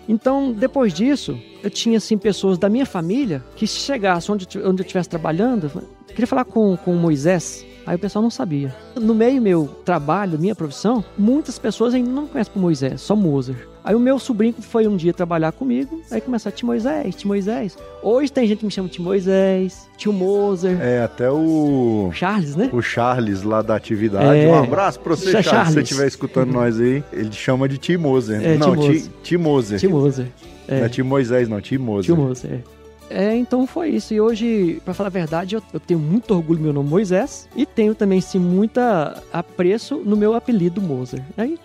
Então, 0.10 0.52
depois 0.52 0.94
disso, 0.94 1.40
eu 1.64 1.70
tinha 1.70 1.98
assim 1.98 2.18
pessoas 2.18 2.58
da 2.58 2.68
minha 2.68 2.86
família 2.86 3.44
que 3.56 3.66
se 3.68 3.78
chegasse 3.78 4.32
onde, 4.32 4.46
onde 4.58 4.82
eu 4.82 4.86
estivesse 4.86 5.08
trabalhando, 5.08 5.72
queria 6.08 6.28
falar 6.28 6.44
com, 6.44 6.76
com 6.76 6.96
Moisés. 6.96 7.66
Aí 7.92 7.98
o 7.98 8.00
pessoal 8.00 8.24
não 8.24 8.30
sabia. 8.30 8.74
No 8.96 9.14
meio 9.14 9.42
meu 9.42 9.68
trabalho, 9.84 10.40
minha 10.40 10.56
profissão, 10.56 11.04
muitas 11.18 11.60
pessoas 11.60 11.94
ainda 11.94 12.10
não 12.10 12.26
conhecem 12.26 12.54
o 12.56 12.60
Moisés, 12.60 13.02
só 13.02 13.18
Moser. 13.18 13.68
Aí 13.84 13.94
o 13.94 14.00
meu 14.00 14.18
sobrinho 14.18 14.56
foi 14.62 14.88
um 14.88 14.96
dia 14.96 15.14
trabalhar 15.14 15.52
comigo, 15.52 16.02
aí 16.10 16.22
começou 16.22 16.50
a 16.50 16.54
Tio 16.54 16.68
Moisés, 16.68 17.14
Tio 17.16 17.28
Moisés. 17.28 17.78
Hoje 18.02 18.32
tem 18.32 18.48
gente 18.48 18.60
que 18.60 18.66
me 18.66 18.72
chama 18.72 18.88
Tio 18.88 19.04
Moisés, 19.04 19.90
Tio 19.98 20.14
Moser. 20.14 20.80
É, 20.80 21.04
até 21.04 21.30
o... 21.30 22.10
Charles, 22.14 22.56
né? 22.56 22.70
O 22.72 22.82
Charles 22.82 23.44
lá 23.44 23.62
da 23.62 23.76
atividade. 23.76 24.40
É... 24.40 24.48
Um 24.48 24.64
abraço 24.64 24.98
pra 25.02 25.14
você, 25.14 25.30
Charles, 25.30 25.50
Charles. 25.50 25.68
se 25.68 25.74
você 25.74 25.82
estiver 25.82 26.08
escutando 26.08 26.54
nós 26.54 26.80
aí. 26.80 27.04
Ele 27.12 27.34
chama 27.34 27.68
de 27.68 27.78
Tio 27.78 28.00
Moser. 28.00 28.42
É, 28.42 28.56
não, 28.56 28.74
Tio 29.22 29.38
Moser. 29.38 29.80
Tio 29.82 29.92
Moser. 29.92 30.28
É. 30.66 30.80
Não 30.80 30.86
é 30.86 30.90
Tio 30.90 31.04
Moisés, 31.04 31.50
não, 31.50 31.60
Tio 31.60 31.82
Moser. 31.82 32.06
Tio 32.06 32.16
Moser, 32.16 32.52
é. 32.54 32.81
É, 33.12 33.36
então 33.36 33.68
foi 33.68 33.90
isso. 33.90 34.14
E 34.14 34.22
hoje, 34.22 34.82
para 34.86 34.94
falar 34.94 35.08
a 35.08 35.12
verdade, 35.12 35.56
eu, 35.56 35.64
eu, 35.74 35.80
tenho 35.80 36.00
muito 36.00 36.34
orgulho 36.34 36.60
no 36.60 36.64
meu 36.66 36.74
nome 36.74 36.90
Moisés 36.90 37.48
e 37.56 37.66
tenho 37.66 37.94
também, 37.94 38.22
sim, 38.22 38.40
muita 38.40 39.22
apreço 39.32 39.98
no 39.98 40.16
meu 40.16 40.34
apelido 40.34 40.82
Moser. 40.82 41.22
Aí 41.38 41.58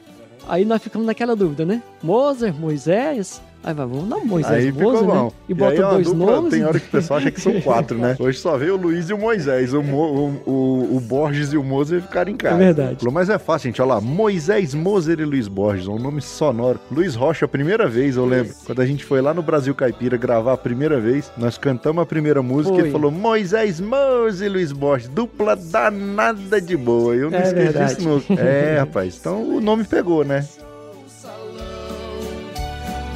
Aí 0.49 0.65
nós 0.65 0.83
ficamos 0.83 1.07
naquela 1.07 1.35
dúvida, 1.35 1.65
né? 1.65 1.83
Moser, 2.03 2.55
Moisés. 2.55 3.43
Aí 3.67 3.75
vai, 3.75 3.85
vamos 3.85 4.09
dar 4.09 4.19
Moisés 4.25 4.55
Aí 4.55 4.71
ficou 4.73 4.93
Moser, 4.93 5.07
bom. 5.09 5.25
né? 5.25 5.31
E 5.49 5.55
bota 5.55 5.73
aí 5.73 5.79
é 5.79 5.91
dois 5.91 6.07
dupla, 6.07 6.27
nomes. 6.37 6.51
Tem 6.53 6.65
hora 6.65 6.79
que 6.79 6.87
o 6.87 6.91
pessoal 6.91 7.19
acha 7.19 7.31
que 7.33 7.41
são 7.41 7.61
quatro, 7.61 7.99
né? 7.99 8.15
Hoje 8.21 8.39
só 8.39 8.57
veio 8.57 8.75
o 8.75 8.77
Luiz 8.77 9.11
e 9.11 9.13
o 9.13 9.19
Moisés. 9.19 9.75
O, 9.75 9.83
Mo- 9.83 10.33
o, 10.47 10.51
o, 10.51 10.97
o 10.97 11.01
Borges 11.01 11.53
e 11.53 11.57
o 11.57 11.65
Moser 11.65 12.01
ficaram 12.01 12.31
em 12.31 12.37
casa. 12.37 12.55
É 12.55 12.59
verdade. 12.73 13.05
Mas 13.13 13.29
é 13.29 13.39
fácil, 13.39 13.67
gente. 13.69 13.83
Olha 13.83 13.95
lá. 13.95 14.01
Moisés, 14.01 14.73
Moser 14.73 15.19
e 15.19 15.25
Luiz 15.25 15.49
Borges. 15.49 15.89
Um 15.89 15.99
nome 15.99 16.21
sonoro. 16.23 16.79
Luiz 16.93 17.17
Rocha, 17.17 17.45
a 17.45 17.49
primeira 17.49 17.89
vez, 17.89 18.17
eu 18.17 18.25
lembro. 18.25 18.55
Quando 18.65 18.81
a 18.83 18.87
gente 18.87 19.05
foi 19.05 19.21
lá 19.21 19.35
no 19.35 19.43
Brasil 19.43 19.75
Caipira 19.75 20.17
gravar 20.17 20.53
a 20.53 20.57
primeira 20.57 21.01
vez, 21.01 21.33
nós 21.37 21.59
cantamos 21.59 22.01
a 22.01 22.07
primeira 22.07 22.41
música 22.43 22.73
e 22.77 22.79
Foi. 22.79 22.85
ele 22.85 22.93
falou 22.93 23.11
Moisés, 23.11 23.81
Moser 23.81 24.47
e 24.47 24.51
Luiz 24.51 24.71
Borges. 24.71 25.09
Dupla 25.09 25.57
danada 25.57 26.61
de 26.61 26.77
boa. 26.77 27.15
Eu 27.17 27.31
não 27.31 27.39
É 27.39 27.43
esqueci 27.43 27.63
verdade. 27.65 27.95
disso 27.97 28.09
nunca. 28.09 28.35
É, 28.47 28.79
rapaz. 28.79 29.17
Então 29.19 29.43
o 29.57 29.61
nome 29.61 29.83
pegou, 29.83 30.25
né? 30.25 30.47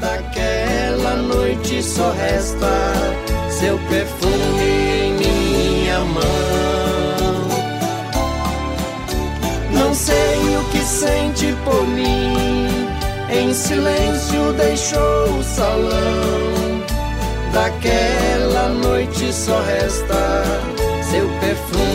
Daquela 0.01 1.17
noite 1.17 1.83
só 1.83 2.11
resta 2.13 2.67
seu 3.51 3.79
perfume 3.91 4.63
em 5.05 5.13
minha 5.13 5.99
mão. 6.01 6.21
Não 9.73 9.95
sei 9.95 10.57
o 10.57 10.65
que 10.71 10.79
sente 10.79 11.55
por 11.65 11.87
mim, 11.87 12.69
em 13.31 13.53
silêncio 13.53 14.55
deixou 14.55 15.39
o 15.39 15.45
salão. 15.45 16.83
Daquela 17.53 18.69
noite 18.71 19.31
só 19.35 19.61
resta 19.61 20.45
seu 21.11 21.29
perfume 21.41 21.90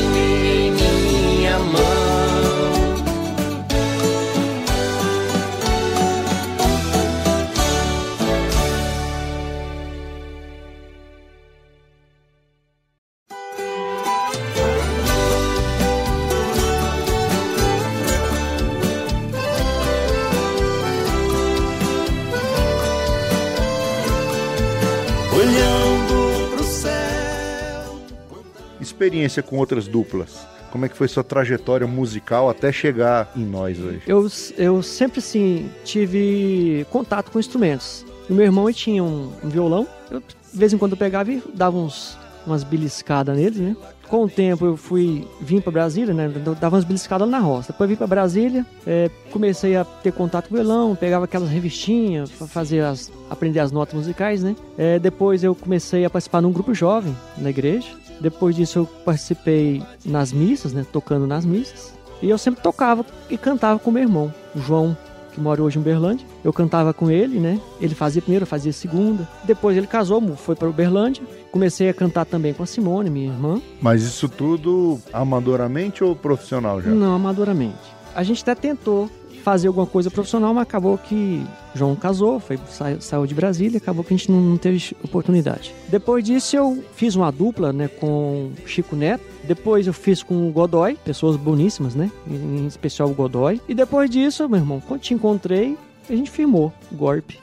Experiência 29.06 29.44
com 29.44 29.58
outras 29.58 29.88
duplas. 29.88 30.48
Como 30.72 30.84
é 30.84 30.90
que 30.90 30.98
foi 30.98 31.08
sua 31.08 31.24
trajetória 31.24 31.86
musical 31.86 32.50
até 32.50 32.72
chegar 32.72 33.32
em 33.36 33.46
nós 33.46 33.80
hoje? 33.80 34.02
Eu, 34.08 34.28
eu 34.58 34.82
sempre, 34.82 35.20
assim, 35.20 35.70
tive 35.84 36.86
contato 36.90 37.32
com 37.32 37.40
instrumentos. 37.40 38.04
O 38.28 38.34
meu 38.34 38.46
irmão 38.46 38.72
tinha 38.74 39.04
um, 39.04 39.32
um 39.44 39.48
violão. 39.48 39.88
Eu, 40.10 40.20
de 40.20 40.26
vez 40.52 40.74
em 40.74 40.78
quando, 40.78 40.94
eu 40.94 40.98
pegava 40.98 41.32
e 41.32 41.42
dava 41.54 41.78
uns, 41.78 42.18
umas 42.48 42.64
beliscadas 42.64 43.38
nele, 43.38 43.60
né? 43.60 43.76
Com 44.08 44.26
o 44.26 44.30
tempo, 44.30 44.66
eu 44.66 44.78
fui, 44.78 45.28
vim 45.42 45.60
para 45.60 45.72
Brasília, 45.72 46.14
né? 46.14 46.30
Dava 46.60 46.76
umas 46.76 46.86
beliscadas 46.86 47.28
na 47.28 47.40
roça. 47.40 47.72
Depois 47.72 47.90
vim 47.90 47.96
para 47.96 48.08
Brasília, 48.08 48.66
é, 48.86 49.10
comecei 49.32 49.76
a 49.76 49.84
ter 49.84 50.12
contato 50.12 50.48
com 50.48 50.56
o 50.56 50.58
violão, 50.58 50.96
pegava 50.96 51.26
aquelas 51.26 51.50
revistinhas 51.50 52.30
para 52.30 52.48
fazer 52.48 52.82
as, 52.82 53.12
aprender 53.30 53.60
as 53.60 53.72
notas 53.72 53.96
musicais, 53.96 54.44
né? 54.44 54.56
É, 54.78 55.00
depois 55.00 55.44
eu 55.44 55.56
comecei 55.56 56.06
a 56.06 56.10
participar 56.10 56.42
num 56.42 56.52
grupo 56.52 56.74
jovem 56.74 57.16
na 57.38 57.50
igreja. 57.50 57.88
Depois 58.20 58.56
disso, 58.56 58.80
eu 58.80 58.86
participei 58.86 59.84
nas 60.06 60.32
missas, 60.32 60.72
né? 60.72 60.86
Tocando 60.92 61.26
nas 61.26 61.46
missas. 61.46 61.94
E 62.22 62.30
eu 62.30 62.38
sempre 62.38 62.62
tocava 62.62 63.06
e 63.30 63.38
cantava 63.38 63.80
com 63.80 63.92
meu 63.92 64.04
irmão, 64.04 64.34
João, 64.56 64.96
que 65.36 65.42
mora 65.42 65.62
hoje 65.62 65.78
em 65.78 65.82
Uberlândia. 65.82 66.26
Eu 66.44 66.54
cantava 66.54 66.94
com 66.94 67.12
ele, 67.12 67.40
né? 67.40 67.60
Ele 67.80 67.94
fazia 67.94 68.22
primeiro, 68.22 68.44
eu 68.44 68.48
fazia 68.48 68.72
segunda. 68.72 69.28
Depois 69.44 69.78
ele 69.78 69.86
casou, 69.86 70.36
foi 70.36 70.56
para 70.56 70.70
Uberlândia. 70.70 71.22
Comecei 71.52 71.90
a 71.90 71.94
cantar 71.94 72.26
também 72.26 72.54
com 72.54 72.64
a 72.64 72.66
Simone, 72.66 73.10
minha 73.10 73.28
irmã. 73.28 73.62
Mas 73.82 74.04
isso 74.04 74.30
tudo 74.30 75.00
amadoramente 75.14 76.04
ou 76.04 76.16
profissional 76.16 76.82
já? 76.82 76.90
Não, 76.90 77.14
amadoramente. 77.14 77.76
A 78.16 78.24
gente 78.24 78.42
até 78.42 78.56
tentou 78.56 79.10
fazer 79.46 79.68
alguma 79.68 79.86
coisa 79.86 80.10
profissional, 80.10 80.56
mas 80.56 80.64
acabou 80.64 80.98
que 80.98 81.46
João 81.76 81.96
casou, 81.96 82.40
foi, 82.40 82.58
saiu, 82.68 83.00
saiu 83.00 83.28
de 83.28 83.36
Brasília, 83.36 83.78
acabou 83.78 84.04
que 84.04 84.12
a 84.12 84.18
gente 84.18 84.32
não, 84.32 84.42
não 84.42 84.58
teve 84.58 84.98
oportunidade. 85.04 85.72
Depois 85.88 86.24
disso 86.24 86.56
eu 86.56 86.84
fiz 86.96 87.16
uma 87.16 87.32
dupla, 87.32 87.72
né, 87.72 87.88
com 87.88 88.50
Chico 88.66 88.96
Neto. 88.96 89.24
Depois 89.44 89.86
eu 89.86 89.94
fiz 89.94 90.24
com 90.24 90.50
o 90.50 90.52
Godoy, 90.52 90.98
pessoas 91.06 91.38
boníssimas, 91.38 91.94
né, 91.94 92.10
em 92.28 92.66
especial 92.66 93.08
o 93.08 93.14
Godoy. 93.14 93.62
E 93.70 93.76
depois 93.76 94.10
disso, 94.10 94.50
meu 94.50 94.58
irmão, 94.58 94.82
quando 94.82 95.02
te 95.02 95.14
encontrei, 95.14 95.78
a 96.10 96.16
gente 96.16 96.32
firmou 96.32 96.74
o 96.92 96.96
golpe. 96.96 97.40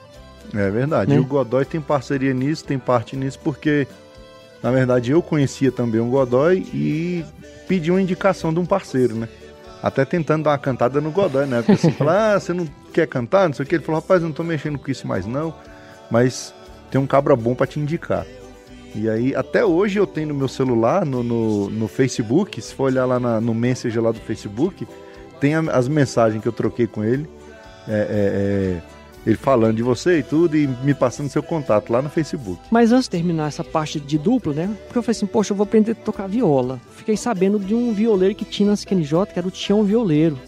É 0.53 0.69
verdade. 0.71 1.09
Né? 1.09 1.17
E 1.17 1.21
o 1.21 1.25
Godoy 1.25 1.65
tem 1.65 1.81
parceria 1.81 2.35
nisso, 2.35 2.65
tem 2.65 2.81
parte 2.81 3.15
nisso, 3.15 3.39
porque 3.45 3.87
na 4.61 4.73
verdade 4.73 5.13
eu 5.13 5.23
conhecia 5.23 5.71
também 5.71 6.01
o 6.01 6.07
Godoy 6.07 6.67
e 6.75 7.25
pedi 7.69 7.93
uma 7.93 8.03
indicação 8.03 8.53
de 8.53 8.59
um 8.59 8.67
parceiro, 8.67 9.15
né? 9.15 9.29
Até 9.83 10.05
tentando 10.05 10.45
dar 10.45 10.51
uma 10.51 10.59
cantada 10.59 11.01
no 11.01 11.11
Godoy, 11.11 11.45
né? 11.47 11.59
Porque 11.59 11.73
assim, 11.73 11.91
falar, 11.99 12.35
ah, 12.35 12.41
você 12.41 12.53
não 12.53 12.67
quer 12.93 13.07
cantar? 13.07 13.49
Não 13.49 13.55
sei 13.55 13.65
o 13.65 13.69
que. 13.69 13.75
Ele 13.75 13.83
falou, 13.85 14.01
rapaz, 14.01 14.23
eu 14.23 14.29
não 14.29 14.35
tô 14.35 14.45
mexendo 14.45 14.79
com 14.79 14.91
isso 14.91 15.07
mais 15.07 15.27
não, 15.27 15.53
mas 16.11 16.55
tem 16.91 17.01
um 17.01 17.07
cabra 17.07 17.35
bom 17.35 17.55
pra 17.55 17.67
te 17.67 17.81
indicar. 17.81 18.25
E 18.95 19.09
aí, 19.09 19.35
até 19.35 19.65
hoje 19.65 19.99
eu 19.99 20.07
tenho 20.07 20.29
no 20.29 20.35
meu 20.35 20.49
celular, 20.49 21.05
no, 21.07 21.23
no, 21.23 21.71
no 21.71 21.89
Facebook, 21.89 22.61
se 22.61 22.75
for 22.75 22.85
olhar 22.85 23.07
lá 23.07 23.19
na- 23.19 23.41
no 23.41 23.55
Messenger 23.55 24.03
lá 24.03 24.13
do 24.13 24.21
Facebook, 24.21 24.87
tem 25.41 25.55
a- 25.55 25.61
as 25.73 25.89
mensagens 25.89 26.43
que 26.43 26.47
eu 26.49 26.53
troquei 26.53 26.87
com 26.87 27.03
ele. 27.03 27.29
É, 27.89 27.93
é, 27.93 27.97
é, 28.79 28.83
ele 29.27 29.37
falando 29.37 29.77
de 29.77 29.83
você 29.83 30.19
e 30.19 30.23
tudo 30.23 30.57
e 30.57 30.67
me 30.67 30.95
passando 30.95 31.29
seu 31.29 31.43
contato 31.43 31.93
lá 31.93 32.03
no 32.03 32.11
Facebook. 32.11 32.61
Mas 32.71 32.93
antes 32.93 33.05
de 33.05 33.11
terminar 33.11 33.49
essa 33.49 33.65
parte 33.65 34.01
de 34.01 34.19
duplo, 34.19 34.53
né? 34.53 34.69
Porque 34.85 34.99
eu 34.99 35.03
falei 35.03 35.17
assim, 35.17 35.27
poxa, 35.27 35.53
eu 35.53 35.57
vou 35.57 35.65
aprender 35.65 35.93
a 35.93 35.95
tocar 35.95 36.27
viola. 36.27 36.81
Fiquei 36.97 37.17
sabendo 37.17 37.59
de 37.59 37.75
um 37.75 37.93
violeiro 37.93 38.35
que 38.35 38.45
tinha 38.45 38.71
na 38.71 38.77
CNJ, 38.77 39.27
que 39.33 39.39
era 39.39 39.47
o 39.47 39.51
Tião 39.51 39.85
Violeiro, 39.85 40.39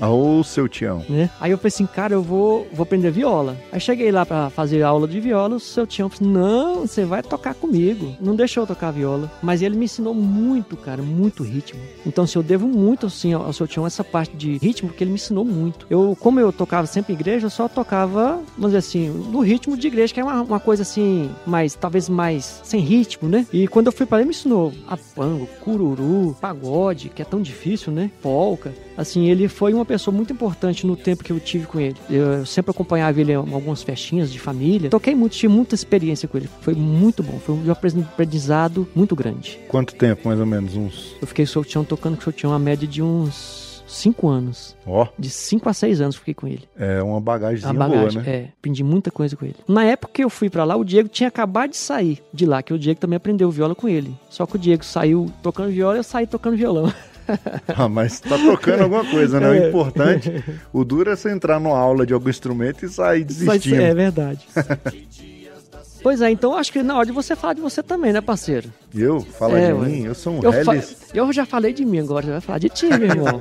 Ô, 0.00 0.42
seu 0.42 0.68
Tião. 0.68 1.04
né? 1.08 1.30
Aí 1.40 1.50
eu 1.50 1.58
falei 1.58 1.68
assim, 1.68 1.86
cara, 1.86 2.14
eu 2.14 2.22
vou, 2.22 2.66
vou 2.72 2.82
aprender 2.82 3.10
viola. 3.10 3.56
Aí 3.70 3.78
cheguei 3.78 4.10
lá 4.10 4.24
pra 4.24 4.50
fazer 4.50 4.82
aula 4.82 5.06
de 5.06 5.20
viola, 5.20 5.56
o 5.56 5.60
seu 5.60 5.86
Tião 5.86 6.08
falou 6.08 6.30
assim, 6.30 6.38
não, 6.38 6.80
você 6.86 7.04
vai 7.04 7.22
tocar 7.22 7.54
comigo. 7.54 8.16
Não 8.20 8.34
deixou 8.34 8.62
eu 8.62 8.66
tocar 8.66 8.90
viola. 8.90 9.30
Mas 9.42 9.62
ele 9.62 9.76
me 9.76 9.84
ensinou 9.84 10.14
muito, 10.14 10.76
cara, 10.76 11.02
muito 11.02 11.42
ritmo. 11.42 11.80
Então, 12.06 12.24
assim, 12.24 12.38
eu 12.38 12.42
devo 12.42 12.66
muito, 12.66 13.06
assim, 13.06 13.32
ao, 13.32 13.52
seu 13.52 13.66
Tião 13.66 13.86
essa 13.86 14.02
parte 14.02 14.36
de 14.36 14.56
ritmo, 14.56 14.88
porque 14.88 15.04
ele 15.04 15.10
me 15.10 15.16
ensinou 15.16 15.44
muito. 15.44 15.86
Eu, 15.90 16.16
como 16.18 16.40
eu 16.40 16.52
tocava 16.52 16.86
sempre 16.86 17.12
em 17.12 17.16
igreja, 17.16 17.46
eu 17.46 17.50
só 17.50 17.68
tocava, 17.68 18.40
vamos 18.56 18.72
dizer 18.72 18.78
assim, 18.78 19.08
no 19.08 19.40
ritmo 19.40 19.76
de 19.76 19.86
igreja, 19.86 20.12
que 20.12 20.20
é 20.20 20.24
uma, 20.24 20.42
uma 20.42 20.60
coisa 20.60 20.82
assim, 20.82 21.30
mais, 21.46 21.74
talvez 21.74 22.08
mais 22.08 22.60
sem 22.64 22.80
ritmo, 22.80 23.28
né? 23.28 23.46
E 23.52 23.68
quando 23.68 23.86
eu 23.86 23.92
fui 23.92 24.06
pra 24.06 24.18
ele, 24.18 24.22
ele 24.22 24.28
me 24.28 24.34
ensinou 24.34 24.72
a 24.88 24.96
pango, 24.96 25.46
cururu, 25.60 26.36
pagode, 26.40 27.08
que 27.10 27.20
é 27.20 27.24
tão 27.24 27.42
difícil, 27.42 27.92
né? 27.92 28.10
Polca. 28.22 28.72
Assim, 28.96 29.28
ele 29.28 29.48
foi 29.48 29.74
uma 29.74 29.84
pessoa 29.92 30.14
muito 30.16 30.32
importante 30.32 30.86
no 30.86 30.96
tempo 30.96 31.22
que 31.22 31.30
eu 31.32 31.38
tive 31.38 31.66
com 31.66 31.78
ele. 31.78 31.96
Eu 32.08 32.46
sempre 32.46 32.70
acompanhava 32.70 33.20
ele 33.20 33.32
em 33.32 33.36
algumas 33.36 33.82
festinhas 33.82 34.32
de 34.32 34.38
família. 34.38 34.88
Toquei 34.88 35.14
muito, 35.14 35.32
tive 35.32 35.52
muita 35.52 35.74
experiência 35.74 36.26
com 36.26 36.38
ele. 36.38 36.48
Foi 36.62 36.74
muito 36.74 37.22
bom. 37.22 37.38
Foi 37.38 37.54
um 37.54 37.70
aprendizado 37.70 38.88
muito 38.94 39.14
grande. 39.14 39.58
Quanto 39.68 39.94
tempo, 39.94 40.26
mais 40.28 40.40
ou 40.40 40.46
menos? 40.46 40.74
Uns. 40.76 41.14
Eu 41.20 41.26
fiquei 41.26 41.44
solteão 41.44 41.84
tocando 41.84 42.16
com 42.16 42.22
solteão 42.22 42.52
a 42.52 42.58
média 42.58 42.88
de 42.88 43.02
uns 43.02 43.82
5 43.86 44.26
anos. 44.28 44.74
Ó, 44.86 45.06
De 45.18 45.28
5 45.28 45.68
a 45.68 45.74
6 45.74 46.00
anos 46.00 46.16
fiquei 46.16 46.32
com 46.32 46.48
ele. 46.48 46.62
é 46.78 47.02
uma 47.02 47.20
bagagemzinha 47.20 47.70
A 47.70 47.74
bagagem, 47.74 48.20
boa, 48.20 48.22
né? 48.22 48.30
é. 48.36 48.48
Aprendi 48.58 48.82
muita 48.82 49.10
coisa 49.10 49.36
com 49.36 49.44
ele. 49.44 49.56
Na 49.68 49.84
época 49.84 50.12
que 50.14 50.24
eu 50.24 50.30
fui 50.30 50.48
pra 50.48 50.64
lá, 50.64 50.74
o 50.76 50.84
Diego 50.84 51.08
tinha 51.10 51.28
acabado 51.28 51.70
de 51.70 51.76
sair 51.76 52.22
de 52.32 52.46
lá, 52.46 52.62
que 52.62 52.72
o 52.72 52.78
Diego 52.78 52.98
também 52.98 53.18
aprendeu 53.18 53.50
viola 53.50 53.74
com 53.74 53.88
ele. 53.88 54.14
Só 54.30 54.46
que 54.46 54.56
o 54.56 54.58
Diego 54.58 54.84
saiu 54.84 55.30
tocando 55.42 55.70
viola 55.70 55.96
e 55.96 55.98
eu 55.98 56.02
saí 56.04 56.26
tocando 56.26 56.56
violão. 56.56 56.90
Ah, 57.76 57.88
mas 57.88 58.20
tá 58.20 58.36
tocando 58.38 58.82
alguma 58.82 59.04
coisa, 59.04 59.38
né? 59.40 59.48
O 59.48 59.54
É. 59.54 59.68
importante, 59.68 60.44
o 60.72 60.84
duro 60.84 61.10
é 61.10 61.16
você 61.16 61.30
entrar 61.30 61.58
numa 61.60 61.78
aula 61.78 62.04
de 62.06 62.12
algum 62.12 62.28
instrumento 62.28 62.84
e 62.84 62.88
sair 62.88 63.24
Mas 63.24 63.36
desistindo. 63.36 63.80
é 63.82 63.94
verdade. 63.94 64.46
pois 66.02 66.20
é, 66.20 66.30
então 66.30 66.56
acho 66.56 66.72
que 66.72 66.82
na 66.82 66.96
hora 66.96 67.06
de 67.06 67.12
você 67.12 67.36
falar 67.36 67.54
de 67.54 67.60
você 67.60 67.82
também, 67.82 68.12
né, 68.12 68.20
parceiro? 68.20 68.68
Eu? 68.94 69.20
Fala 69.20 69.58
É, 69.58 69.66
de 69.68 69.72
ué. 69.72 69.86
mim? 69.88 70.04
Eu 70.04 70.14
sou 70.14 70.32
um 70.34 70.42
Eu, 70.42 70.52
fa- 70.64 70.74
Hellis. 70.74 70.96
eu 71.14 71.32
já 71.32 71.46
falei 71.46 71.72
de 71.72 71.84
mim 71.84 72.00
agora, 72.00 72.24
você 72.26 72.32
vai 72.32 72.40
falar 72.40 72.58
de 72.58 72.68
ti, 72.68 72.86
meu 72.88 73.08
irmão. 73.08 73.40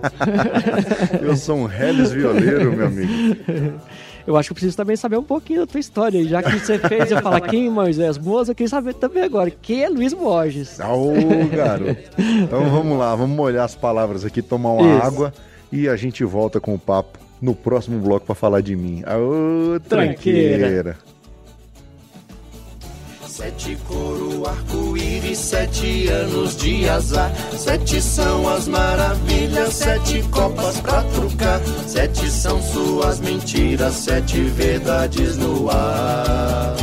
Eu 1.21 1.35
sou 1.35 1.57
um 1.57 1.71
Hellis 1.71 2.11
violeiro, 2.11 2.71
meu 2.75 2.85
amigo. 2.87 3.11
Eu 4.25 4.37
acho 4.37 4.49
que 4.49 4.53
eu 4.53 4.55
preciso 4.55 4.77
também 4.77 4.95
saber 4.95 5.17
um 5.17 5.23
pouquinho 5.23 5.61
da 5.61 5.67
tua 5.67 5.79
história. 5.79 6.23
Já 6.25 6.41
que 6.41 6.51
você 6.59 6.77
fez 6.77 7.11
eu 7.11 7.21
falar 7.21 7.41
quem 7.41 7.67
é 7.67 7.69
Moisés 7.69 8.17
Moas, 8.17 8.49
eu 8.49 8.55
queria 8.55 8.69
saber 8.69 8.93
também 8.93 9.23
agora. 9.23 9.49
Quem 9.49 9.83
é 9.83 9.89
Luiz 9.89 10.13
Borges? 10.13 10.79
Ô, 10.79 11.13
garoto. 11.53 11.97
Então 12.17 12.69
vamos 12.69 12.97
lá, 12.97 13.15
vamos 13.15 13.35
molhar 13.35 13.65
as 13.65 13.75
palavras 13.75 14.25
aqui, 14.25 14.41
tomar 14.41 14.71
uma 14.71 14.97
Isso. 14.97 15.05
água 15.05 15.33
e 15.71 15.87
a 15.87 15.95
gente 15.95 16.23
volta 16.23 16.59
com 16.59 16.73
o 16.73 16.79
papo 16.79 17.19
no 17.41 17.55
próximo 17.55 17.99
bloco 17.99 18.25
pra 18.25 18.35
falar 18.35 18.61
de 18.61 18.75
mim. 18.75 19.03
Ô, 19.03 19.79
tranqueira. 19.79 20.57
Tranqueira. 20.57 20.97
Sete 23.41 23.75
coro, 23.87 24.47
arco-íris 24.47 25.39
sete, 25.39 26.07
anos 26.09 26.55
de 26.55 26.87
azar. 26.87 27.31
Sete 27.57 27.99
são 27.99 28.47
as 28.47 28.67
maravilhas, 28.67 29.73
sete 29.73 30.21
copas 30.29 30.79
pra 30.79 31.01
trucar. 31.05 31.59
Sete 31.87 32.29
são 32.29 32.61
suas 32.61 33.19
mentiras, 33.19 33.95
sete 33.95 34.41
verdades 34.41 35.37
no 35.37 35.71
ar. 35.71 36.75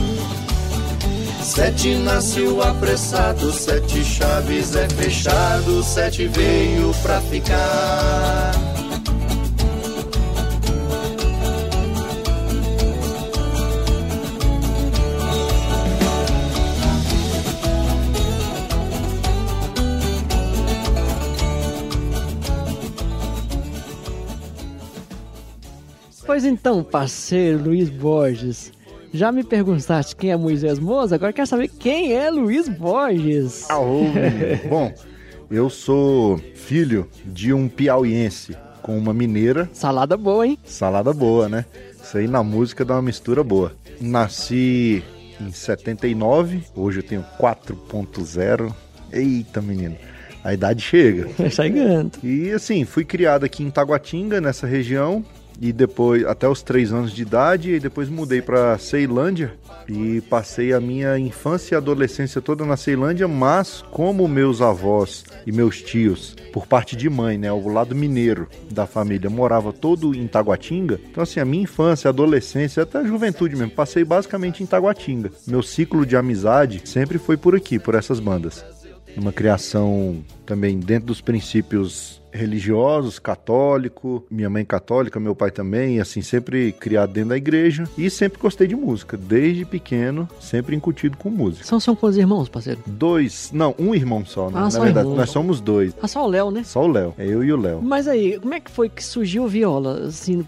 Sete 1.40 1.94
nasceu 1.94 2.60
apressado, 2.60 3.52
sete 3.52 4.04
chaves 4.04 4.74
é 4.74 4.88
fechado, 4.88 5.84
sete 5.84 6.26
veio 6.26 6.92
pra 7.04 7.20
ficar. 7.20 8.77
Pois 26.38 26.46
então, 26.46 26.84
parceiro 26.84 27.64
Luiz 27.64 27.90
Borges, 27.90 28.72
já 29.12 29.32
me 29.32 29.42
perguntaste 29.42 30.14
quem 30.14 30.30
é 30.30 30.36
Moisés 30.36 30.78
Moza, 30.78 31.16
agora 31.16 31.32
quer 31.32 31.48
saber 31.48 31.66
quem 31.66 32.12
é 32.12 32.30
Luiz 32.30 32.68
Borges. 32.68 33.68
Aô, 33.68 34.04
Bom, 34.70 34.94
eu 35.50 35.68
sou 35.68 36.38
filho 36.54 37.08
de 37.24 37.52
um 37.52 37.68
piauiense 37.68 38.56
com 38.82 38.96
uma 38.96 39.12
mineira. 39.12 39.68
Salada 39.72 40.16
boa, 40.16 40.46
hein? 40.46 40.56
Salada 40.64 41.12
boa, 41.12 41.48
né? 41.48 41.64
Isso 42.00 42.16
aí 42.16 42.28
na 42.28 42.44
música 42.44 42.84
dá 42.84 42.94
uma 42.94 43.02
mistura 43.02 43.42
boa. 43.42 43.72
Nasci 44.00 45.02
em 45.40 45.50
79, 45.50 46.62
hoje 46.76 47.00
eu 47.00 47.02
tenho 47.02 47.24
4.0. 47.36 48.72
Eita, 49.10 49.60
menino. 49.60 49.96
A 50.44 50.54
idade 50.54 50.82
chega. 50.82 51.28
Chegando. 51.50 52.12
E 52.22 52.52
assim, 52.52 52.84
fui 52.84 53.04
criado 53.04 53.42
aqui 53.42 53.64
em 53.64 53.70
Taguatinga, 53.70 54.40
nessa 54.40 54.68
região, 54.68 55.24
e 55.60 55.72
depois 55.72 56.24
até 56.24 56.48
os 56.48 56.62
três 56.62 56.92
anos 56.92 57.12
de 57.12 57.22
idade 57.22 57.72
e 57.72 57.80
depois 57.80 58.08
mudei 58.08 58.40
para 58.40 58.78
Ceilândia 58.78 59.54
e 59.88 60.20
passei 60.22 60.72
a 60.72 60.80
minha 60.80 61.18
infância 61.18 61.74
e 61.74 61.76
adolescência 61.76 62.40
toda 62.40 62.64
na 62.64 62.76
Ceilândia, 62.76 63.26
mas 63.26 63.82
como 63.90 64.28
meus 64.28 64.60
avós 64.60 65.24
e 65.46 65.52
meus 65.52 65.80
tios, 65.80 66.36
por 66.52 66.66
parte 66.66 66.94
de 66.94 67.08
mãe, 67.08 67.38
né, 67.38 67.50
o 67.50 67.68
lado 67.68 67.94
mineiro 67.94 68.48
da 68.70 68.86
família, 68.86 69.30
morava 69.30 69.72
todo 69.72 70.14
em 70.14 70.26
Taguatinga, 70.26 71.00
então 71.10 71.22
assim, 71.22 71.40
a 71.40 71.44
minha 71.44 71.64
infância, 71.64 72.08
adolescência, 72.08 72.82
até 72.82 72.98
a 72.98 73.04
juventude 73.04 73.56
mesmo, 73.56 73.72
passei 73.72 74.04
basicamente 74.04 74.62
em 74.62 74.66
Taguatinga. 74.66 75.32
Meu 75.46 75.62
ciclo 75.62 76.04
de 76.04 76.16
amizade 76.16 76.82
sempre 76.84 77.18
foi 77.18 77.36
por 77.36 77.54
aqui, 77.54 77.78
por 77.78 77.94
essas 77.94 78.20
bandas. 78.20 78.64
Uma 79.18 79.32
criação 79.32 80.16
também 80.46 80.78
dentro 80.78 81.06
dos 81.06 81.20
princípios 81.20 82.18
religiosos, 82.30 83.18
católico, 83.18 84.24
minha 84.30 84.48
mãe 84.50 84.64
católica, 84.64 85.18
meu 85.18 85.34
pai 85.34 85.50
também, 85.50 85.98
assim, 86.00 86.20
sempre 86.22 86.72
criado 86.72 87.12
dentro 87.12 87.30
da 87.30 87.36
igreja 87.36 87.84
e 87.96 88.08
sempre 88.10 88.38
gostei 88.38 88.66
de 88.66 88.76
música, 88.76 89.16
desde 89.16 89.64
pequeno, 89.64 90.28
sempre 90.40 90.76
incutido 90.76 91.16
com 91.16 91.30
música. 91.30 91.64
São, 91.64 91.80
são 91.80 91.96
quantos 91.96 92.18
irmãos, 92.18 92.48
parceiro? 92.48 92.80
Dois, 92.86 93.50
não, 93.52 93.74
um 93.78 93.94
irmão 93.94 94.24
só, 94.24 94.46
né? 94.50 94.52
Ah, 94.56 94.60
Na 94.62 94.70
só 94.70 94.80
verdade, 94.82 95.06
irmão. 95.06 95.16
nós 95.18 95.30
somos 95.30 95.60
dois. 95.60 95.94
Ah, 96.02 96.06
só 96.06 96.24
o 96.24 96.28
Léo, 96.28 96.50
né? 96.50 96.62
Só 96.64 96.84
o 96.84 96.88
Léo, 96.88 97.14
é 97.18 97.26
eu 97.26 97.42
e 97.42 97.52
o 97.52 97.56
Léo. 97.56 97.80
Mas 97.82 98.06
aí, 98.06 98.38
como 98.38 98.54
é 98.54 98.60
que 98.60 98.70
foi 98.70 98.88
que 98.88 99.02
surgiu 99.02 99.44
a 99.44 99.48
viola? 99.48 100.06
Assim, 100.06 100.46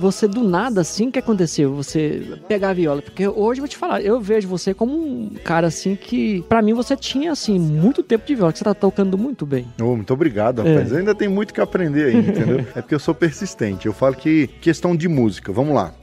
você 0.00 0.26
do 0.26 0.42
nada, 0.42 0.80
assim, 0.80 1.08
o 1.08 1.12
que 1.12 1.18
aconteceu? 1.18 1.74
Você 1.74 2.38
pegar 2.48 2.70
a 2.70 2.72
viola? 2.72 3.00
Porque 3.00 3.26
hoje 3.26 3.60
eu 3.60 3.62
vou 3.62 3.68
te 3.68 3.76
falar, 3.76 4.00
eu 4.00 4.20
vejo 4.20 4.48
você 4.48 4.74
como 4.74 4.92
um 4.92 5.30
cara, 5.44 5.68
assim, 5.68 5.94
que 5.94 6.42
pra 6.48 6.60
mim 6.60 6.74
você 6.74 6.96
tinha, 6.96 7.32
assim, 7.32 7.58
muito 7.58 8.02
tempo 8.02 8.26
de 8.26 8.34
viola, 8.34 8.52
que 8.52 8.58
você 8.58 8.64
tá 8.64 8.74
tocando 8.74 9.16
muito 9.16 9.46
bem. 9.46 9.66
Oh, 9.80 9.94
muito 9.96 10.12
obrigado, 10.12 10.58
rapaz. 10.62 10.92
É. 10.92 10.98
Ainda 10.98 11.14
tem 11.14 11.28
muito 11.28 11.54
que 11.54 11.60
aprender 11.60 12.14
ainda, 12.14 12.30
entendeu? 12.30 12.60
é 12.74 12.82
porque 12.82 12.94
eu 12.94 13.00
sou 13.00 13.14
persistente. 13.14 13.86
Eu 13.86 13.92
falo 13.92 14.16
que 14.16 14.48
questão 14.60 14.96
de 14.96 15.08
música, 15.08 15.52
vamos 15.52 15.74
lá. 15.74 15.94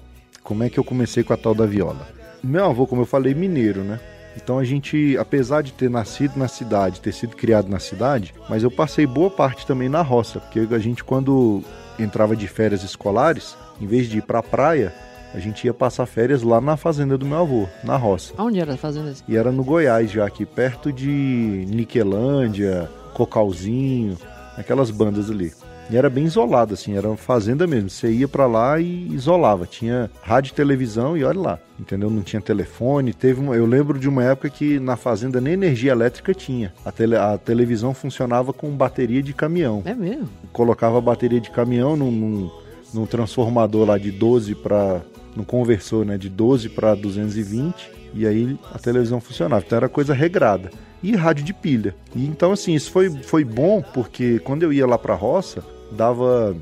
Como 0.44 0.64
é 0.64 0.70
que 0.70 0.80
eu 0.80 0.84
comecei 0.84 1.24
com 1.24 1.34
a 1.34 1.38
tal 1.38 1.54
da 1.54 1.66
viola? 1.66 2.08
Meu 2.42 2.66
avô, 2.66 2.88
como 2.88 3.02
eu 3.02 3.06
falei, 3.06 3.34
mineiro, 3.34 3.84
né? 3.84 4.00
Então 4.42 4.60
a 4.60 4.64
gente, 4.64 5.18
apesar 5.18 5.62
de 5.62 5.74
ter 5.74 5.90
nascido 5.90 6.38
na 6.38 6.48
cidade, 6.48 7.02
ter 7.02 7.12
sido 7.12 7.36
criado 7.36 7.68
na 7.68 7.80
cidade, 7.80 8.34
mas 8.48 8.64
eu 8.64 8.72
passei 8.72 9.06
boa 9.06 9.30
parte 9.30 9.66
também 9.66 9.90
na 9.90 10.02
roça, 10.02 10.40
porque 10.40 10.68
a 10.74 10.80
gente 10.80 11.04
quando 11.04 11.62
entrava 12.00 12.36
de 12.36 12.48
férias 12.48 12.84
escolares, 12.84 13.58
em 13.82 13.88
vez 13.88 14.08
de 14.08 14.20
ir 14.20 14.22
pra 14.22 14.44
praia, 14.44 14.94
a 15.34 15.40
gente 15.40 15.66
ia 15.66 15.74
passar 15.74 16.06
férias 16.06 16.42
lá 16.42 16.62
na 16.62 16.78
fazenda 16.78 17.18
do 17.18 17.26
meu 17.26 17.40
avô, 17.40 17.68
na 17.84 17.98
roça. 17.98 18.34
Aonde 18.38 18.60
era 18.60 18.78
fazendo 18.78 19.10
isso? 19.10 19.24
E 19.28 19.36
era 19.36 19.52
no 19.52 19.64
Goiás 19.64 20.12
já, 20.12 20.26
aqui 20.26 20.46
perto 20.46 20.94
de 20.94 21.66
Niquelândia, 21.68 22.90
Cocalzinho, 23.14 24.18
aquelas 24.56 24.90
bandas 24.92 25.30
ali. 25.30 25.52
E 25.90 25.96
era 25.96 26.10
bem 26.10 26.26
isolado, 26.26 26.74
assim, 26.74 26.98
era 26.98 27.08
uma 27.08 27.16
fazenda 27.16 27.66
mesmo. 27.66 27.90
Você 27.90 28.12
ia 28.12 28.28
pra 28.28 28.46
lá 28.46 28.80
e 28.80 29.08
isolava. 29.14 29.66
Tinha 29.66 30.12
rádio 30.22 30.52
e 30.52 30.54
televisão 30.54 31.16
e 31.16 31.24
olha 31.24 31.40
lá, 31.40 31.60
entendeu? 31.80 32.10
Não 32.10 32.22
tinha 32.22 32.42
telefone. 32.42 33.14
Teve 33.14 33.40
uma, 33.40 33.56
eu 33.56 33.66
lembro 33.66 33.98
de 33.98 34.10
uma 34.10 34.24
época 34.24 34.50
que 34.50 34.80
na 34.80 34.98
fazenda 34.98 35.40
nem 35.40 35.54
energia 35.54 35.92
elétrica 35.92 36.34
tinha. 36.34 36.74
A, 36.84 36.92
tele, 36.92 37.16
a 37.16 37.38
televisão 37.38 37.94
funcionava 37.94 38.52
com 38.52 38.70
bateria 38.72 39.24
de 39.24 39.34
caminhão. 39.34 39.82
É 39.86 39.94
mesmo? 39.94 40.28
Colocava 40.52 40.98
a 40.98 41.02
bateria 41.02 41.40
de 41.40 41.50
caminhão 41.50 41.96
num, 41.96 42.12
num, 42.12 42.52
num 42.94 43.06
transformador 43.06 43.88
lá 43.88 43.98
de 43.98 44.12
12 44.12 44.56
para 44.56 45.02
num 45.36 45.44
conversor, 45.44 46.04
né, 46.04 46.18
de 46.18 46.30
12 46.30 46.70
para 46.70 46.96
220 46.96 47.92
e 48.14 48.26
aí 48.26 48.58
a 48.74 48.80
televisão 48.80 49.22
funcionava. 49.22 49.64
Então 49.66 49.78
era 49.78 49.88
coisa 49.88 50.14
regrada. 50.14 50.72
E 51.04 51.16
rádio 51.16 51.46
de 51.46 51.54
pilha. 51.54 51.96
E 52.16 52.26
então 52.26 52.52
assim, 52.52 52.74
isso 52.74 52.92
foi, 52.92 53.10
foi 53.10 53.44
bom 53.44 53.82
porque 53.94 54.40
quando 54.40 54.64
eu 54.64 54.74
ia 54.74 54.88
lá 54.88 54.98
pra 54.98 55.14
roça, 55.14 55.64
dava 55.92 56.56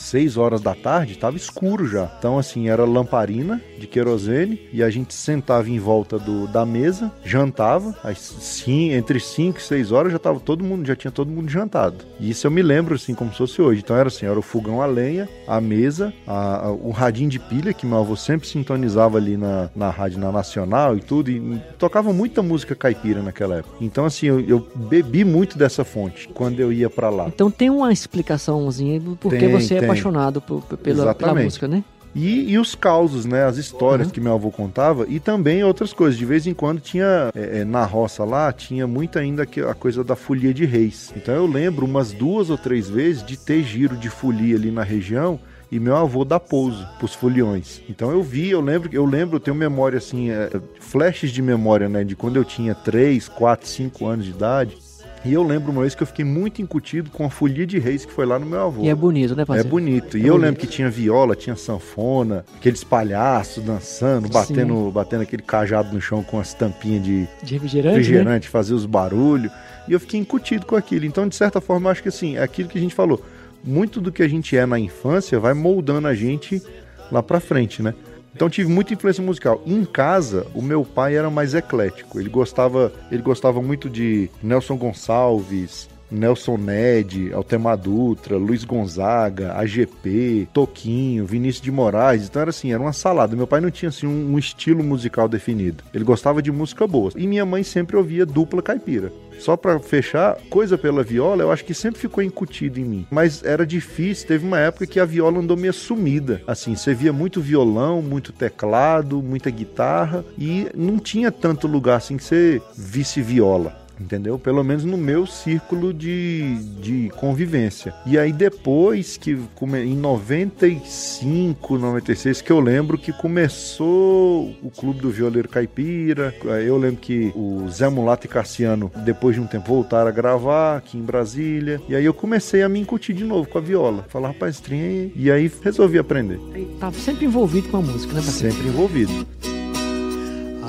6 0.00 0.36
horas 0.36 0.60
da 0.60 0.74
tarde, 0.74 1.16
tava 1.18 1.36
escuro 1.36 1.86
já. 1.86 2.10
Então, 2.18 2.38
assim, 2.38 2.68
era 2.68 2.84
lamparina 2.84 3.60
de 3.78 3.86
querosene 3.86 4.60
e 4.72 4.82
a 4.82 4.90
gente 4.90 5.14
sentava 5.14 5.68
em 5.70 5.78
volta 5.78 6.18
do, 6.18 6.46
da 6.46 6.64
mesa, 6.66 7.10
jantava, 7.24 7.94
aí, 8.02 8.14
sim, 8.16 8.92
entre 8.92 9.20
5 9.20 9.58
e 9.58 9.62
6 9.62 9.92
horas 9.92 10.12
já 10.12 10.18
tava 10.18 10.40
todo 10.40 10.64
mundo, 10.64 10.86
já 10.86 10.96
tinha 10.96 11.10
todo 11.10 11.30
mundo 11.30 11.48
jantado. 11.50 11.96
E 12.20 12.30
isso 12.30 12.46
eu 12.46 12.50
me 12.50 12.62
lembro, 12.62 12.94
assim, 12.94 13.14
como 13.14 13.30
se 13.32 13.38
fosse 13.38 13.60
hoje. 13.62 13.80
Então 13.84 13.96
era 13.96 14.08
assim, 14.08 14.26
era 14.26 14.38
o 14.38 14.42
fogão 14.42 14.80
a 14.82 14.86
lenha, 14.86 15.28
a 15.46 15.60
mesa, 15.60 16.12
a, 16.26 16.66
a- 16.66 16.72
o 16.72 16.90
radinho 16.90 17.28
de 17.30 17.38
pilha, 17.38 17.72
que 17.72 17.86
meu 17.86 17.98
avô 17.98 18.16
sempre 18.16 18.46
sintonizava 18.48 19.18
ali 19.18 19.36
na, 19.36 19.70
na 19.74 19.90
rádio 19.90 20.18
na 20.18 20.30
Nacional 20.32 20.96
e 20.96 21.00
tudo, 21.00 21.30
e 21.30 21.58
tocava 21.78 22.12
muita 22.12 22.42
música 22.42 22.74
caipira 22.74 23.22
naquela 23.22 23.56
época. 23.56 23.76
Então, 23.80 24.04
assim, 24.04 24.26
eu, 24.26 24.40
eu 24.40 24.68
bebi 24.74 25.24
muito 25.24 25.56
dessa 25.58 25.84
fonte 25.84 26.28
quando 26.34 26.60
eu 26.60 26.72
ia 26.72 26.88
pra 26.90 27.08
lá. 27.10 27.26
Então 27.28 27.50
tem 27.50 27.70
uma 27.70 27.92
explicaçãozinha 27.92 29.00
do 29.00 29.16
porquê 29.16 29.38
Tem, 29.38 29.48
você 29.52 29.74
é. 29.76 29.87
Apaixonado 29.90 30.40
por- 30.40 30.62
por- 30.62 30.78
pela, 30.78 31.14
pela 31.14 31.34
música, 31.34 31.66
né? 31.68 31.82
E, 32.14 32.50
e 32.52 32.58
os 32.58 32.74
causos, 32.74 33.26
né? 33.26 33.44
As 33.44 33.58
histórias 33.58 34.08
Uhum. 34.08 34.14
que 34.14 34.20
meu 34.20 34.32
avô 34.32 34.50
contava 34.50 35.04
e 35.08 35.20
também 35.20 35.62
outras 35.62 35.92
coisas. 35.92 36.18
De 36.18 36.24
vez 36.24 36.46
em 36.46 36.54
quando 36.54 36.80
tinha, 36.80 37.30
é, 37.34 37.60
é, 37.60 37.64
na 37.64 37.84
roça 37.84 38.24
lá, 38.24 38.50
tinha 38.50 38.86
muito 38.86 39.18
ainda 39.18 39.44
que- 39.44 39.60
a 39.60 39.74
coisa 39.74 40.02
da 40.02 40.16
folia 40.16 40.52
de 40.54 40.64
reis. 40.64 41.12
Então 41.16 41.34
eu 41.34 41.46
lembro 41.46 41.84
umas 41.84 42.10
duas 42.12 42.48
ou 42.48 42.56
três 42.56 42.88
vezes 42.88 43.22
de 43.24 43.36
ter 43.36 43.62
giro 43.62 43.94
de 43.96 44.08
folia 44.08 44.56
ali 44.56 44.70
na 44.70 44.82
região 44.82 45.38
e 45.70 45.78
meu 45.78 45.94
avô 45.96 46.24
dar 46.24 46.40
pouso 46.40 46.84
pros 46.98 47.14
foliões. 47.14 47.82
Então 47.90 48.10
eu 48.10 48.22
vi, 48.22 48.48
eu 48.50 48.62
lembro, 48.62 48.88
eu 48.90 49.04
lembro, 49.04 49.36
eu 49.36 49.40
tenho 49.40 49.54
memória 49.54 49.98
assim, 49.98 50.30
é, 50.30 50.50
flashes 50.80 51.30
de 51.30 51.42
memória, 51.42 51.90
né? 51.90 52.04
De 52.04 52.16
quando 52.16 52.36
eu 52.36 52.44
tinha 52.44 52.74
3, 52.74 53.28
4, 53.28 53.68
5 53.68 54.06
anos 54.06 54.24
de 54.24 54.30
idade. 54.30 54.78
E 55.24 55.32
eu 55.32 55.42
lembro 55.42 55.72
uma 55.72 55.80
vez 55.82 55.94
que 55.94 56.02
eu 56.02 56.06
fiquei 56.06 56.24
muito 56.24 56.62
incutido 56.62 57.10
com 57.10 57.24
a 57.26 57.30
folia 57.30 57.66
de 57.66 57.78
reis 57.78 58.04
que 58.04 58.12
foi 58.12 58.24
lá 58.24 58.38
no 58.38 58.46
meu 58.46 58.60
avô. 58.62 58.82
E 58.84 58.88
é 58.88 58.94
bonito, 58.94 59.34
né, 59.34 59.42
É 59.42 59.46
parceiro? 59.46 59.68
bonito. 59.68 60.16
E 60.16 60.20
É 60.22 60.24
eu 60.24 60.32
bonito. 60.34 60.42
lembro 60.44 60.60
que 60.60 60.66
tinha 60.66 60.88
viola, 60.88 61.34
tinha 61.34 61.56
sanfona, 61.56 62.44
aqueles 62.56 62.84
palhaços 62.84 63.62
dançando, 63.64 64.28
batendo, 64.28 64.90
batendo 64.92 65.22
aquele 65.22 65.42
cajado 65.42 65.92
no 65.92 66.00
chão 66.00 66.22
com 66.22 66.38
as 66.38 66.54
tampinhas 66.54 67.02
de 67.02 67.26
De 67.42 67.54
refrigerante, 67.54 67.94
né? 67.96 67.98
refrigerante, 68.00 68.48
fazer 68.48 68.74
os 68.74 68.86
barulhos. 68.86 69.50
E 69.88 69.92
eu 69.92 69.98
fiquei 70.00 70.20
incutido 70.20 70.64
com 70.66 70.76
aquilo. 70.76 71.04
Então, 71.04 71.26
de 71.28 71.34
certa 71.34 71.60
forma, 71.60 71.90
acho 71.90 72.02
que 72.02 72.08
assim, 72.08 72.36
é 72.36 72.42
aquilo 72.42 72.68
que 72.68 72.78
a 72.78 72.80
gente 72.80 72.94
falou. 72.94 73.20
Muito 73.64 74.00
do 74.00 74.12
que 74.12 74.22
a 74.22 74.28
gente 74.28 74.56
é 74.56 74.64
na 74.66 74.78
infância 74.78 75.40
vai 75.40 75.52
moldando 75.52 76.06
a 76.06 76.14
gente 76.14 76.62
lá 77.10 77.22
pra 77.22 77.40
frente, 77.40 77.82
né? 77.82 77.92
Então 78.34 78.48
tive 78.48 78.70
muita 78.70 78.94
influência 78.94 79.22
musical. 79.22 79.62
Em 79.66 79.84
casa, 79.84 80.46
o 80.54 80.62
meu 80.62 80.84
pai 80.84 81.16
era 81.16 81.30
mais 81.30 81.54
eclético. 81.54 82.20
Ele 82.20 82.28
gostava, 82.28 82.92
ele 83.10 83.22
gostava 83.22 83.60
muito 83.60 83.88
de 83.90 84.30
Nelson 84.42 84.76
Gonçalves, 84.76 85.88
Nelson 86.10 86.56
Ned, 86.56 87.32
Altemar 87.32 87.76
Dutra, 87.76 88.36
Luiz 88.36 88.64
Gonzaga, 88.64 89.52
AGP, 89.54 90.48
Toquinho, 90.52 91.26
Vinícius 91.26 91.62
de 91.62 91.70
Moraes. 91.70 92.26
Então 92.26 92.40
era 92.40 92.50
assim, 92.50 92.72
era 92.72 92.80
uma 92.80 92.92
salada. 92.92 93.36
Meu 93.36 93.46
pai 93.46 93.60
não 93.60 93.70
tinha 93.70 93.88
assim 93.90 94.06
um, 94.06 94.32
um 94.32 94.38
estilo 94.38 94.82
musical 94.82 95.28
definido. 95.28 95.84
Ele 95.92 96.04
gostava 96.04 96.42
de 96.42 96.50
música 96.50 96.86
boa. 96.86 97.12
E 97.16 97.26
minha 97.26 97.44
mãe 97.44 97.62
sempre 97.62 97.96
ouvia 97.96 98.24
dupla 98.24 98.62
caipira. 98.62 99.12
Só 99.38 99.56
pra 99.56 99.78
fechar, 99.78 100.36
coisa 100.50 100.76
pela 100.76 101.02
viola, 101.02 101.42
eu 101.42 101.52
acho 101.52 101.64
que 101.64 101.74
sempre 101.74 102.00
ficou 102.00 102.22
incutido 102.22 102.78
em 102.78 102.84
mim. 102.84 103.06
Mas 103.10 103.42
era 103.44 103.66
difícil, 103.66 104.26
teve 104.26 104.46
uma 104.46 104.58
época 104.58 104.86
que 104.86 105.00
a 105.00 105.04
viola 105.04 105.38
andou 105.38 105.56
meio 105.56 105.72
sumida. 105.72 106.42
Assim, 106.46 106.74
você 106.74 106.94
via 106.94 107.12
muito 107.12 107.40
violão, 107.40 108.02
muito 108.02 108.32
teclado, 108.32 109.22
muita 109.22 109.50
guitarra 109.50 110.24
e 110.36 110.68
não 110.74 110.98
tinha 110.98 111.30
tanto 111.30 111.66
lugar 111.66 111.96
assim 111.96 112.16
que 112.16 112.24
você 112.24 112.60
visse 112.76 113.22
viola. 113.22 113.87
Entendeu? 114.00 114.38
Pelo 114.38 114.62
menos 114.62 114.84
no 114.84 114.96
meu 114.96 115.26
círculo 115.26 115.92
de, 115.92 116.56
de 116.80 117.10
convivência. 117.16 117.94
E 118.06 118.18
aí 118.18 118.32
depois 118.32 119.16
que 119.16 119.38
em 119.84 119.96
95, 119.96 121.78
96 121.78 122.42
que 122.42 122.52
eu 122.52 122.60
lembro 122.60 122.98
que 122.98 123.12
começou 123.12 124.54
o 124.62 124.70
Clube 124.70 125.00
do 125.00 125.10
Violeiro 125.10 125.48
Caipira. 125.48 126.34
Eu 126.64 126.76
lembro 126.78 127.00
que 127.00 127.32
o 127.34 127.68
Zé 127.70 127.88
Mulato 127.88 128.26
e 128.26 128.28
Cassiano 128.28 128.90
depois 129.04 129.34
de 129.34 129.40
um 129.40 129.46
tempo 129.46 129.68
voltaram 129.68 130.08
a 130.08 130.12
gravar 130.12 130.78
aqui 130.78 130.98
em 130.98 131.02
Brasília. 131.02 131.80
E 131.88 131.94
aí 131.94 132.04
eu 132.04 132.14
comecei 132.14 132.62
a 132.62 132.68
me 132.68 132.80
incutir 132.80 133.14
de 133.14 133.24
novo 133.24 133.48
com 133.48 133.58
a 133.58 133.60
viola. 133.60 134.04
Falar, 134.08 134.28
rapaz, 134.28 134.60
trem 134.60 135.12
e 135.14 135.30
aí 135.30 135.50
resolvi 135.62 135.98
aprender. 135.98 136.38
Tava 136.78 136.96
sempre 136.98 137.26
envolvido 137.26 137.68
com 137.68 137.78
a 137.78 137.82
música, 137.82 138.12
né? 138.14 138.22
Sempre 138.22 138.68
envolvido. 138.68 139.26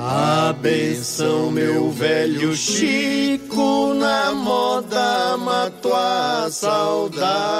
A 0.02 0.54
benção, 0.54 1.50
meu 1.50 1.90
velho 1.90 2.56
Chico, 2.56 3.92
na 3.92 4.32
moda 4.32 5.36
matou 5.36 5.94
a 5.94 6.48
saudade. 6.50 7.50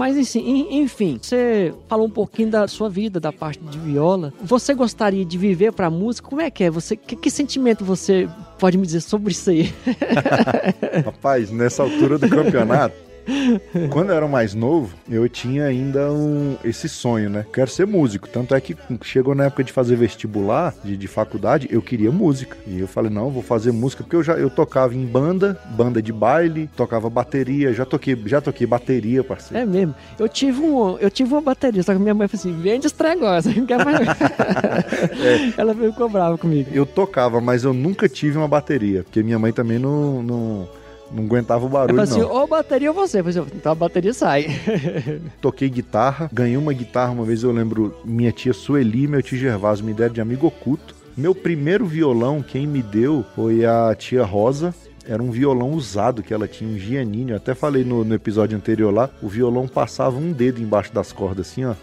Mas 0.00 0.34
enfim, 0.34 1.18
você 1.20 1.74
falou 1.86 2.06
um 2.06 2.10
pouquinho 2.10 2.48
da 2.48 2.66
sua 2.66 2.88
vida, 2.88 3.20
da 3.20 3.30
parte 3.30 3.62
de 3.62 3.78
viola. 3.78 4.32
Você 4.40 4.72
gostaria 4.72 5.26
de 5.26 5.36
viver 5.36 5.74
para 5.74 5.90
música? 5.90 6.26
Como 6.26 6.40
é 6.40 6.50
que 6.50 6.64
é? 6.64 6.70
Você 6.70 6.96
que, 6.96 7.14
que 7.14 7.30
sentimento 7.30 7.84
você 7.84 8.26
pode 8.58 8.78
me 8.78 8.86
dizer 8.86 9.02
sobre 9.02 9.32
isso 9.32 9.50
aí? 9.50 9.74
Rapaz, 11.04 11.50
nessa 11.50 11.82
altura 11.82 12.16
do 12.16 12.30
campeonato, 12.30 12.96
Quando 13.90 14.10
eu 14.10 14.16
era 14.16 14.28
mais 14.28 14.54
novo, 14.54 14.94
eu 15.08 15.28
tinha 15.28 15.64
ainda 15.64 16.10
um, 16.12 16.56
esse 16.64 16.88
sonho, 16.88 17.30
né? 17.30 17.44
Quero 17.52 17.70
ser 17.70 17.86
músico. 17.86 18.28
Tanto 18.28 18.54
é 18.54 18.60
que 18.60 18.76
chegou 19.02 19.34
na 19.34 19.44
época 19.44 19.64
de 19.64 19.72
fazer 19.72 19.96
vestibular, 19.96 20.74
de, 20.84 20.96
de 20.96 21.08
faculdade, 21.08 21.68
eu 21.70 21.82
queria 21.82 22.10
música. 22.10 22.56
E 22.66 22.80
eu 22.80 22.88
falei, 22.88 23.10
não, 23.10 23.30
vou 23.30 23.42
fazer 23.42 23.72
música, 23.72 24.02
porque 24.02 24.16
eu 24.16 24.22
já 24.22 24.34
eu 24.34 24.50
tocava 24.50 24.94
em 24.94 25.04
banda, 25.04 25.58
banda 25.76 26.02
de 26.02 26.12
baile, 26.12 26.68
tocava 26.76 27.08
bateria, 27.08 27.72
já 27.72 27.84
toquei, 27.84 28.20
já 28.26 28.40
toquei 28.40 28.66
bateria, 28.66 29.22
parceiro. 29.22 29.62
É 29.62 29.66
mesmo. 29.66 29.94
Eu 30.18 30.28
tive, 30.28 30.60
um, 30.60 30.98
eu 30.98 31.10
tive 31.10 31.32
uma 31.32 31.40
bateria, 31.40 31.82
só 31.82 31.92
que 31.92 31.98
minha 31.98 32.14
mãe 32.14 32.28
falou 32.28 32.40
assim: 32.40 32.60
vende 32.60 32.86
esse 32.86 33.02
negócio, 33.02 33.54
não 33.54 33.66
quer 33.66 33.84
mais. 33.84 34.00
é. 34.08 35.54
Ela 35.56 35.74
ficou 35.74 36.08
brava 36.08 36.36
comigo. 36.38 36.70
Eu 36.72 36.86
tocava, 36.86 37.40
mas 37.40 37.64
eu 37.64 37.72
nunca 37.72 38.08
tive 38.08 38.36
uma 38.36 38.48
bateria, 38.48 39.02
porque 39.02 39.22
minha 39.22 39.38
mãe 39.38 39.52
também 39.52 39.78
não, 39.78 40.22
não 40.22 40.68
não 41.12 41.24
aguentava 41.24 41.64
o 41.64 41.68
barulho, 41.68 41.98
eu 41.98 42.02
assim, 42.02 42.20
não. 42.20 42.30
ou 42.30 42.46
bateria 42.46 42.90
ou 42.90 42.94
você. 42.94 43.20
Eu 43.20 43.24
falei, 43.24 43.52
então 43.54 43.72
a 43.72 43.74
bateria 43.74 44.12
sai. 44.12 44.46
Toquei 45.40 45.68
guitarra, 45.68 46.30
ganhei 46.32 46.56
uma 46.56 46.72
guitarra 46.72 47.12
uma 47.12 47.24
vez, 47.24 47.42
eu 47.42 47.52
lembro, 47.52 47.94
minha 48.04 48.32
tia 48.32 48.52
Sueli 48.52 49.04
e 49.04 49.08
meu 49.08 49.22
tio 49.22 49.38
Gervásio 49.38 49.84
me 49.84 49.92
deram 49.92 50.14
de 50.14 50.20
amigo 50.20 50.46
oculto. 50.46 50.94
Meu 51.16 51.34
primeiro 51.34 51.84
violão, 51.84 52.42
quem 52.42 52.66
me 52.66 52.82
deu 52.82 53.24
foi 53.34 53.64
a 53.66 53.94
tia 53.94 54.24
Rosa, 54.24 54.74
era 55.06 55.22
um 55.22 55.30
violão 55.30 55.72
usado 55.72 56.22
que 56.22 56.32
ela 56.32 56.46
tinha, 56.46 56.70
um 56.70 56.78
Giannini. 56.78 57.32
Eu 57.32 57.36
até 57.36 57.54
falei 57.54 57.84
no, 57.84 58.04
no, 58.04 58.14
episódio 58.14 58.56
anterior 58.56 58.92
lá, 58.92 59.10
o 59.20 59.28
violão 59.28 59.66
passava 59.66 60.16
um 60.16 60.32
dedo 60.32 60.62
embaixo 60.62 60.92
das 60.94 61.12
cordas, 61.12 61.48
assim, 61.48 61.64
ó, 61.64 61.74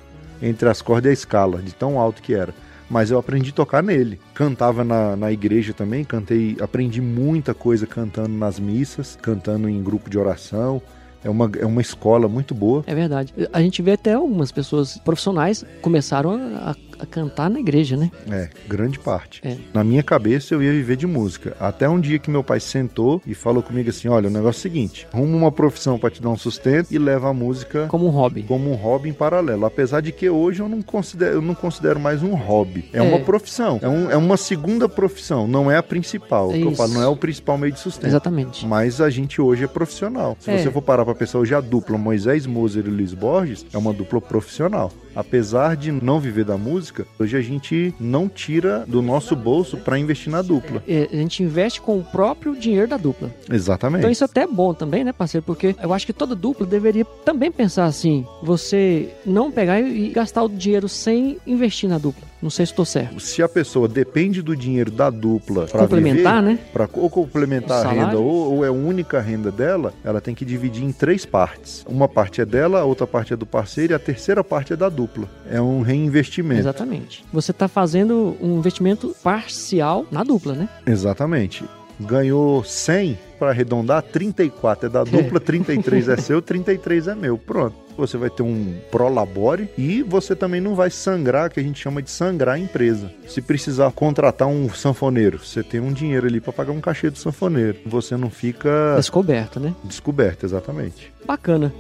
entre 0.42 0.70
as 0.70 0.82
cordas 0.82 1.06
e 1.06 1.10
a 1.10 1.14
escala, 1.14 1.62
de 1.62 1.74
tão 1.76 2.00
alto 2.00 2.22
que 2.22 2.34
era 2.34 2.54
mas 2.90 3.12
eu 3.12 3.20
aprendi 3.20 3.50
a 3.52 3.54
tocar 3.54 3.84
nele. 3.84 4.20
Cantava 4.34 4.84
na, 4.84 5.16
na 5.16 5.32
igreja 5.32 5.74
também, 5.74 6.04
cantei, 6.04 6.58
aprendi 6.60 7.02
muita 7.02 7.54
coisa 7.54 7.86
cantando 7.86 8.30
nas 8.30 8.60
missas, 8.60 9.18
cantando 9.22 9.68
em 9.70 9.82
grupo 9.84 10.10
de 10.10 10.18
oração. 10.18 10.82
É 11.24 11.30
uma, 11.30 11.52
é 11.60 11.66
uma 11.66 11.82
escola 11.82 12.28
muito 12.28 12.54
boa. 12.54 12.84
É 12.88 12.96
verdade. 12.96 13.34
A 13.52 13.62
gente 13.62 13.82
vê 13.82 13.94
até 13.94 14.14
algumas 14.14 14.52
pessoas 14.52 14.98
profissionais 15.00 15.66
começaram 15.82 16.36
a, 16.56 16.76
a 17.00 17.06
cantar 17.06 17.50
na 17.50 17.60
igreja, 17.60 17.96
né? 17.96 18.12
É, 18.30 18.50
grande 18.68 19.00
parte. 19.00 19.42
É. 19.44 19.58
Na 19.74 19.84
minha 19.84 20.04
cabeça 20.04 20.54
eu 20.54 20.62
ia 20.62 20.72
viver 20.72 20.96
de 20.96 21.08
música. 21.08 21.56
Até 21.60 21.88
um 21.88 22.00
dia 22.00 22.20
que 22.20 22.30
meu 22.30 22.44
pai 22.44 22.60
sentou 22.60 23.22
e 23.26 23.34
falou 23.34 23.62
comigo 23.62 23.90
assim: 23.90 24.08
olha, 24.08 24.28
o 24.28 24.32
negócio 24.32 24.58
é 24.58 24.60
o 24.60 24.62
seguinte: 24.62 25.08
arruma 25.12 25.38
uma 25.38 25.52
profissão 25.52 25.98
para 26.00 26.10
te 26.10 26.22
dar 26.22 26.30
um 26.30 26.38
sustento 26.38 26.92
e 26.92 26.98
leva 26.98 27.30
a 27.30 27.34
música 27.34 27.88
como 27.88 28.08
um 28.08 28.10
hobby. 28.10 28.44
Como 28.44 28.72
um 28.72 28.76
hobby 28.76 29.10
em 29.10 29.14
paralelo. 29.14 29.66
Apesar 29.66 30.02
de 30.02 30.12
que 30.12 30.30
hoje 30.30 30.62
eu 30.62 30.70
não 30.70 30.82
considero, 30.82 31.36
eu 31.36 31.42
não 31.42 31.56
considero 31.56 32.00
mais 32.00 32.24
um 32.24 32.34
hobby. 32.34 32.90
É, 32.94 33.00
é. 33.00 33.02
uma 33.02 33.20
profissão. 33.20 33.80
É, 33.82 33.88
um, 33.88 34.12
é 34.12 34.18
uma 34.18 34.38
segunda 34.38 34.90
profissão, 34.90 35.48
não 35.48 35.70
é 35.70 35.78
a 35.78 35.84
principal. 35.84 36.52
É 36.52 36.58
eu 36.58 36.76
falo, 36.76 36.94
não 36.94 37.04
é 37.04 37.08
o 37.08 37.16
principal 37.16 37.58
meio 37.58 37.74
de 37.74 37.80
sustento. 37.80 38.08
Exatamente. 38.08 38.66
Mas 38.66 39.02
a 39.02 39.10
gente 39.10 39.42
hoje 39.42 39.64
é 39.64 39.68
profissional. 39.68 40.38
Se 40.40 40.52
é. 40.52 40.58
você 40.58 40.72
for 40.72 40.82
parar 40.82 41.06
pra 41.06 41.16
pensar, 41.16 41.40
hoje 41.40 41.54
a 41.54 41.62
dupla 41.62 41.98
Moisés 41.98 42.46
Moser 42.46 42.86
e 42.86 42.90
Luiz 42.90 43.14
Borges 43.14 43.66
é 43.74 43.78
uma 43.78 43.94
dupla 43.94 44.22
profissional. 44.22 44.92
Apesar 45.16 45.76
de 45.76 45.92
não 45.92 46.20
viver 46.20 46.46
da 46.46 46.58
música, 46.58 46.87
hoje 47.20 47.38
a 47.38 47.42
gente 47.42 47.94
não 48.00 48.28
tira 48.28 48.86
do 48.88 49.02
nosso 49.02 49.36
bolso 49.36 49.78
para 49.78 49.98
investir 49.98 50.32
na 50.32 50.42
dupla. 50.42 50.84
É, 50.88 51.08
a 51.12 51.16
gente 51.16 51.44
investe 51.44 51.82
com 51.82 52.00
o 52.00 52.04
próprio 52.04 52.56
dinheiro 52.56 52.88
da 52.88 52.98
dupla. 52.98 53.32
Exatamente. 53.52 54.00
Então 54.00 54.12
isso 54.12 54.24
é 54.24 54.26
até 54.26 54.42
é 54.42 54.48
bom 54.48 54.74
também, 54.74 55.04
né, 55.04 55.12
parceiro? 55.12 55.46
Porque 55.46 55.76
eu 55.82 55.94
acho 55.94 56.06
que 56.06 56.14
toda 56.14 56.34
dupla 56.36 56.66
deveria 56.66 57.06
também 57.26 57.52
pensar 57.52 57.86
assim: 57.86 58.26
você 58.42 59.10
não 59.26 59.52
pegar 59.52 59.82
e 59.82 60.10
gastar 60.10 60.44
o 60.44 60.50
dinheiro 60.50 60.88
sem 60.88 61.38
investir 61.46 61.90
na 61.90 61.98
dupla. 61.98 62.28
Não 62.42 62.50
sei 62.50 62.66
se 62.66 62.72
estou 62.72 62.86
certo. 62.86 63.20
Se 63.20 63.42
a 63.42 63.50
pessoa 63.50 63.88
depende 63.88 64.42
do 64.42 64.56
dinheiro 64.56 64.92
da 64.92 65.10
dupla 65.10 65.66
para 65.66 65.82
complementar, 65.82 66.44
viver, 66.44 66.56
né? 66.56 66.60
Para 66.72 66.90
ou 66.94 67.10
complementar 67.10 67.86
a 67.86 67.90
renda 67.90 68.18
ou, 68.18 68.54
ou, 68.54 68.66
é 68.66 68.68
a 68.68 68.72
única 68.72 69.20
renda 69.20 69.52
dela, 69.52 69.94
ela 70.04 70.22
tem 70.22 70.36
que 70.36 70.46
dividir 70.46 70.84
em 70.84 70.92
três 70.92 71.26
partes. 71.26 71.86
Uma 71.88 72.08
parte 72.08 72.42
é 72.42 72.46
dela, 72.46 72.80
a 72.82 72.86
outra 72.86 73.08
parte 73.08 73.34
é 73.34 73.36
do 73.36 73.46
parceiro 73.46 73.94
e 73.94 73.96
a 73.96 74.00
terceira 74.00 74.44
parte 74.44 74.74
é 74.74 74.76
da 74.76 74.90
dupla. 74.90 75.28
É 75.50 75.60
um 75.60 75.82
reinvestimento. 75.82 76.62
Exatamente. 76.62 77.26
Você 77.34 77.52
está 77.52 77.68
fazendo 77.68 78.38
um 78.42 78.58
investimento 78.58 79.16
parcial 79.24 80.06
na 80.12 80.24
dupla, 80.24 80.54
né? 80.54 80.70
Exatamente 80.86 81.64
ganhou 82.00 82.64
100, 82.64 83.18
para 83.38 83.50
arredondar, 83.50 84.02
34 84.02 84.88
é 84.88 84.90
da 84.90 85.04
dupla, 85.06 85.40
33 85.40 86.10
é 86.10 86.18
seu, 86.18 86.42
33 86.42 87.08
é 87.08 87.16
meu. 87.16 87.38
Pronto 87.38 87.88
você 87.98 88.16
vai 88.16 88.30
ter 88.30 88.44
um 88.44 88.76
prolabore 88.92 89.70
e 89.78 90.04
você 90.04 90.36
também 90.36 90.62
não 90.62 90.76
vai 90.76 90.92
sangrar, 90.92 91.50
que 91.50 91.60
a 91.60 91.64
gente 91.64 91.82
chama 91.82 92.02
de 92.02 92.12
sangrar 92.12 92.56
a 92.56 92.60
empresa. 92.60 93.12
Se 93.28 93.42
precisar 93.42 93.92
contratar 93.92 94.48
um 94.48 94.70
sanfoneiro, 94.70 95.40
você 95.44 95.64
tem 95.64 95.80
um 95.80 95.92
dinheiro 95.92 96.28
ali 96.28 96.40
para 96.40 96.54
pagar 96.54 96.72
um 96.72 96.80
cachê 96.80 97.10
do 97.10 97.18
sanfoneiro. 97.18 97.80
Você 97.86 98.16
não 98.16 98.30
fica 98.30 98.96
descoberto, 98.96 99.60
né? 99.60 99.74
Descoberto, 99.84 100.46
exatamente. 100.46 101.12
Bacana. 101.26 101.74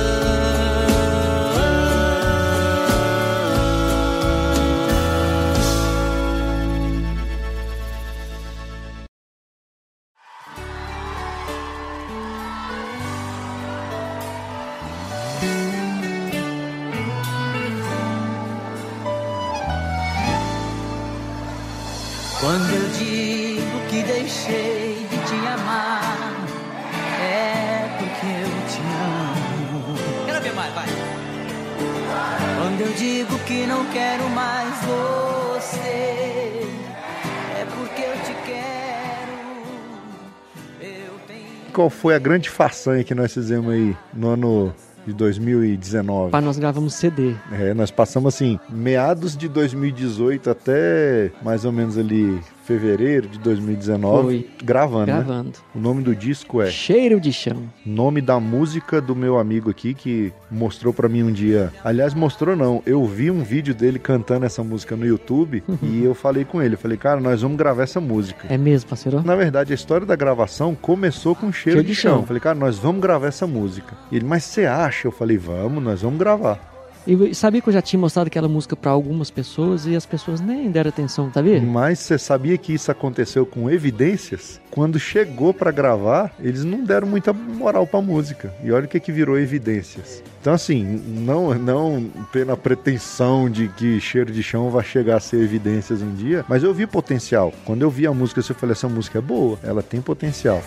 Qual 41.86 41.90
foi 41.90 42.16
a 42.16 42.18
grande 42.18 42.50
façanha 42.50 43.04
que 43.04 43.14
nós 43.14 43.32
fizemos 43.32 43.72
aí 43.72 43.96
no 44.12 44.30
ano 44.30 44.74
de 45.06 45.12
2019. 45.12 46.32
Para 46.32 46.44
nós 46.44 46.58
gravamos 46.58 46.94
CD. 46.94 47.36
É, 47.52 47.72
nós 47.74 47.92
passamos 47.92 48.34
assim, 48.34 48.58
meados 48.68 49.36
de 49.36 49.48
2018 49.48 50.50
até 50.50 51.30
mais 51.44 51.64
ou 51.64 51.70
menos 51.70 51.96
ali 51.96 52.40
fevereiro 52.66 53.28
de 53.28 53.38
2019, 53.38 54.22
Foi. 54.24 54.50
gravando, 54.64 55.06
né? 55.06 55.12
Gravando. 55.14 55.52
O 55.74 55.78
nome 55.78 56.02
do 56.02 56.14
disco 56.14 56.60
é 56.60 56.66
Cheiro 56.70 57.20
de 57.20 57.32
chão. 57.32 57.62
nome 57.84 58.20
da 58.20 58.40
música 58.40 59.00
do 59.00 59.14
meu 59.14 59.38
amigo 59.38 59.70
aqui 59.70 59.94
que 59.94 60.32
mostrou 60.50 60.92
pra 60.92 61.08
mim 61.08 61.22
um 61.22 61.32
dia. 61.32 61.72
Aliás, 61.84 62.12
mostrou 62.14 62.56
não. 62.56 62.82
Eu 62.84 63.04
vi 63.04 63.30
um 63.30 63.42
vídeo 63.42 63.74
dele 63.74 63.98
cantando 63.98 64.44
essa 64.46 64.62
música 64.64 64.96
no 64.96 65.06
YouTube 65.06 65.62
e 65.82 66.02
eu 66.04 66.14
falei 66.14 66.44
com 66.44 66.60
ele, 66.60 66.74
eu 66.74 66.78
falei: 66.78 66.96
"Cara, 66.98 67.20
nós 67.20 67.42
vamos 67.42 67.56
gravar 67.56 67.84
essa 67.84 68.00
música". 68.00 68.46
É 68.50 68.58
mesmo, 68.58 68.88
parceiro? 68.90 69.22
Na 69.22 69.36
verdade, 69.36 69.72
a 69.72 69.74
história 69.74 70.06
da 70.06 70.16
gravação 70.16 70.74
começou 70.74 71.34
com 71.34 71.52
cheiro, 71.52 71.78
Cheiro 71.78 71.82
de, 71.82 71.88
de 71.88 71.94
chão. 71.94 72.12
chão. 72.12 72.20
Eu 72.22 72.26
falei: 72.26 72.40
"Cara, 72.40 72.58
nós 72.58 72.78
vamos 72.78 73.00
gravar 73.00 73.28
essa 73.28 73.46
música". 73.46 73.94
E 74.10 74.16
ele: 74.16 74.24
"Mas 74.24 74.44
você 74.44 74.66
acha?". 74.66 75.06
Eu 75.06 75.12
falei: 75.12 75.38
"Vamos, 75.38 75.82
nós 75.82 76.02
vamos 76.02 76.18
gravar". 76.18 76.75
E 77.06 77.34
sabia 77.34 77.60
que 77.60 77.68
eu 77.68 77.72
já 77.72 77.80
tinha 77.80 78.00
mostrado 78.00 78.26
aquela 78.26 78.48
música 78.48 78.74
pra 78.74 78.90
algumas 78.90 79.30
pessoas 79.30 79.86
e 79.86 79.94
as 79.94 80.04
pessoas 80.04 80.40
nem 80.40 80.70
deram 80.70 80.88
atenção, 80.88 81.30
sabia? 81.32 81.60
Mas 81.60 82.00
você 82.00 82.18
sabia 82.18 82.58
que 82.58 82.74
isso 82.74 82.90
aconteceu 82.90 83.46
com 83.46 83.70
evidências? 83.70 84.60
Quando 84.70 84.98
chegou 84.98 85.54
pra 85.54 85.70
gravar, 85.70 86.34
eles 86.40 86.64
não 86.64 86.82
deram 86.82 87.06
muita 87.06 87.32
moral 87.32 87.86
pra 87.86 88.00
música. 88.00 88.52
E 88.62 88.72
olha 88.72 88.86
o 88.86 88.88
que 88.88 88.98
que 88.98 89.12
virou 89.12 89.38
evidências. 89.38 90.22
Então 90.40 90.52
assim, 90.52 90.82
não 91.06 91.54
não 91.54 92.10
tendo 92.32 92.52
a 92.52 92.56
pretensão 92.56 93.48
de 93.48 93.68
que 93.68 94.00
cheiro 94.00 94.32
de 94.32 94.42
chão 94.42 94.70
vai 94.70 94.84
chegar 94.84 95.16
a 95.16 95.20
ser 95.20 95.40
evidências 95.40 96.02
um 96.02 96.14
dia, 96.14 96.44
mas 96.48 96.62
eu 96.62 96.74
vi 96.74 96.86
potencial. 96.86 97.52
Quando 97.64 97.82
eu 97.82 97.90
vi 97.90 98.06
a 98.06 98.12
música, 98.12 98.40
eu 98.40 98.54
falei 98.54 98.72
essa 98.72 98.88
música 98.88 99.18
é 99.18 99.22
boa, 99.22 99.58
ela 99.62 99.82
tem 99.82 100.00
potencial. 100.00 100.62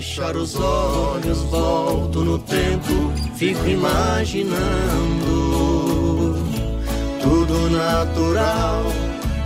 Fechar 0.00 0.34
os 0.34 0.56
olhos, 0.56 1.42
volto 1.42 2.24
no 2.24 2.38
tempo, 2.38 3.12
fico 3.36 3.66
imaginando 3.66 4.56
tudo 7.20 7.68
natural, 7.68 8.82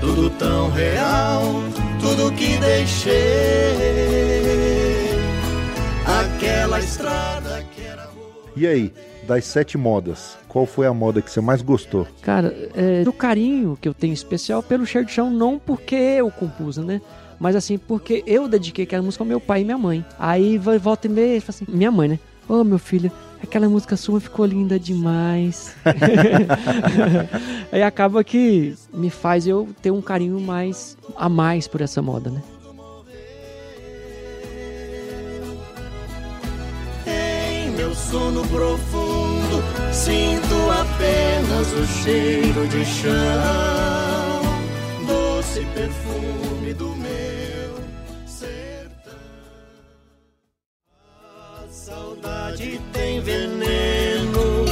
tudo 0.00 0.30
tão 0.30 0.70
real, 0.70 1.42
tudo 2.00 2.30
que 2.36 2.56
deixei. 2.58 3.12
Aquela 6.06 6.78
estrada 6.78 7.64
que 7.74 7.82
era 7.82 8.06
boa. 8.06 8.52
E 8.56 8.64
aí, 8.64 8.92
das 9.26 9.46
sete 9.46 9.76
modas, 9.76 10.38
qual 10.46 10.66
foi 10.66 10.86
a 10.86 10.94
moda 10.94 11.20
que 11.20 11.32
você 11.32 11.40
mais 11.40 11.62
gostou? 11.62 12.06
Cara, 12.22 12.54
é, 12.76 13.02
do 13.02 13.12
carinho 13.12 13.76
que 13.80 13.88
eu 13.88 13.94
tenho 13.94 14.14
especial 14.14 14.62
pelo 14.62 14.86
Cheiro 14.86 15.08
de 15.08 15.14
Chão, 15.14 15.30
não 15.32 15.58
porque 15.58 15.96
eu 15.96 16.30
compus, 16.30 16.76
né? 16.76 17.00
Mas 17.44 17.54
assim, 17.54 17.76
porque 17.76 18.24
eu 18.26 18.48
dediquei 18.48 18.84
aquela 18.84 19.02
música 19.02 19.22
ao 19.22 19.28
meu 19.28 19.38
pai 19.38 19.60
e 19.60 19.64
minha 19.66 19.76
mãe. 19.76 20.02
Aí 20.18 20.56
volta 20.56 21.06
e 21.06 21.10
meia, 21.10 21.38
fala 21.42 21.50
assim, 21.50 21.66
minha 21.68 21.90
mãe, 21.90 22.08
né? 22.08 22.18
Ô 22.48 22.64
meu 22.64 22.78
filho, 22.78 23.12
aquela 23.42 23.68
música 23.68 23.98
sua 23.98 24.18
ficou 24.18 24.46
linda 24.46 24.80
demais. 24.80 25.76
Aí 27.70 27.82
acaba 27.82 28.24
que 28.24 28.74
me 28.94 29.10
faz 29.10 29.46
eu 29.46 29.68
ter 29.82 29.90
um 29.90 30.00
carinho 30.00 30.40
mais 30.40 30.96
a 31.14 31.28
mais 31.28 31.68
por 31.68 31.82
essa 31.82 32.00
moda, 32.00 32.30
né? 32.30 32.42
Em 37.06 37.72
meu 37.72 37.94
sono 37.94 38.40
profundo, 38.48 39.62
sinto 39.92 40.54
apenas 40.70 41.72
o 41.74 41.86
cheiro 42.02 42.66
de 42.68 42.82
chão, 42.86 43.12
doce 45.06 45.60
perfume 45.74 46.43
saudade 51.74 52.80
tem 52.92 53.20
veneno, 53.20 54.64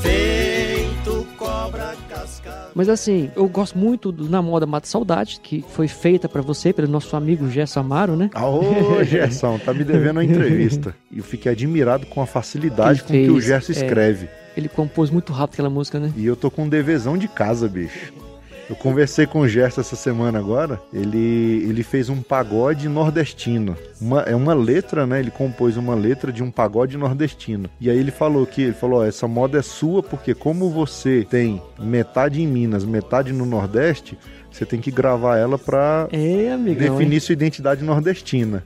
feito 0.00 1.26
cobra 1.36 1.94
cascada. 2.08 2.70
Mas 2.74 2.88
assim, 2.88 3.30
eu 3.36 3.46
gosto 3.46 3.76
muito 3.76 4.10
do 4.10 4.30
Na 4.30 4.40
Moda 4.40 4.64
Mata 4.64 4.86
Saudade, 4.86 5.38
que 5.42 5.62
foi 5.68 5.88
feita 5.88 6.26
pra 6.26 6.40
você 6.40 6.72
pelo 6.72 6.88
nosso 6.88 7.14
amigo 7.14 7.50
Gerson 7.50 7.80
Amaro, 7.80 8.16
né? 8.16 8.30
Ô, 8.34 9.04
Gerson, 9.04 9.58
tá 9.58 9.74
me 9.74 9.84
devendo 9.84 10.16
uma 10.16 10.24
entrevista. 10.24 10.96
E 11.12 11.18
eu 11.18 11.24
fiquei 11.24 11.52
admirado 11.52 12.04
com 12.06 12.20
a 12.20 12.26
facilidade 12.26 13.02
Que 13.02 13.06
com 13.06 13.12
que 13.12 13.30
o 13.30 13.34
fez, 13.34 13.44
Gerson 13.44 13.72
é. 13.72 13.76
escreve. 13.76 14.28
Ele 14.56 14.68
compôs 14.68 15.08
muito 15.10 15.32
rápido 15.32 15.54
aquela 15.54 15.70
música, 15.70 16.00
né? 16.00 16.12
E 16.16 16.26
eu 16.26 16.34
tô 16.34 16.50
com 16.50 16.64
um 16.64 16.68
devezão 16.68 17.16
de 17.16 17.28
casa, 17.28 17.68
bicho. 17.68 18.12
Eu 18.68 18.74
conversei 18.74 19.26
com 19.26 19.40
o 19.40 19.48
Gerson 19.48 19.80
essa 19.80 19.94
semana 19.94 20.38
agora. 20.38 20.80
Ele, 20.92 21.64
ele 21.68 21.82
fez 21.82 22.08
um 22.08 22.20
pagode 22.20 22.88
nordestino. 22.88 23.76
Uma, 24.00 24.22
é 24.22 24.34
uma 24.34 24.54
letra, 24.54 25.06
né? 25.06 25.20
Ele 25.20 25.30
compôs 25.30 25.76
uma 25.76 25.94
letra 25.94 26.32
de 26.32 26.42
um 26.42 26.50
pagode 26.50 26.96
nordestino. 26.96 27.70
E 27.80 27.88
aí 27.88 27.96
ele 27.96 28.10
falou 28.10 28.44
que 28.44 28.62
ele 28.62 28.72
falou: 28.72 29.00
ó, 29.00 29.04
essa 29.04 29.28
moda 29.28 29.58
é 29.58 29.62
sua 29.62 30.02
porque 30.02 30.34
como 30.34 30.68
você 30.70 31.26
tem 31.30 31.62
metade 31.78 32.42
em 32.42 32.46
Minas, 32.46 32.84
metade 32.84 33.32
no 33.32 33.46
Nordeste, 33.46 34.18
você 34.50 34.64
tem 34.64 34.80
que 34.80 34.90
gravar 34.90 35.36
ela 35.36 35.58
pra 35.58 36.08
amigão. 36.50 36.96
definir 36.96 37.14
hein? 37.14 37.20
sua 37.20 37.32
identidade 37.34 37.84
nordestina. 37.84 38.64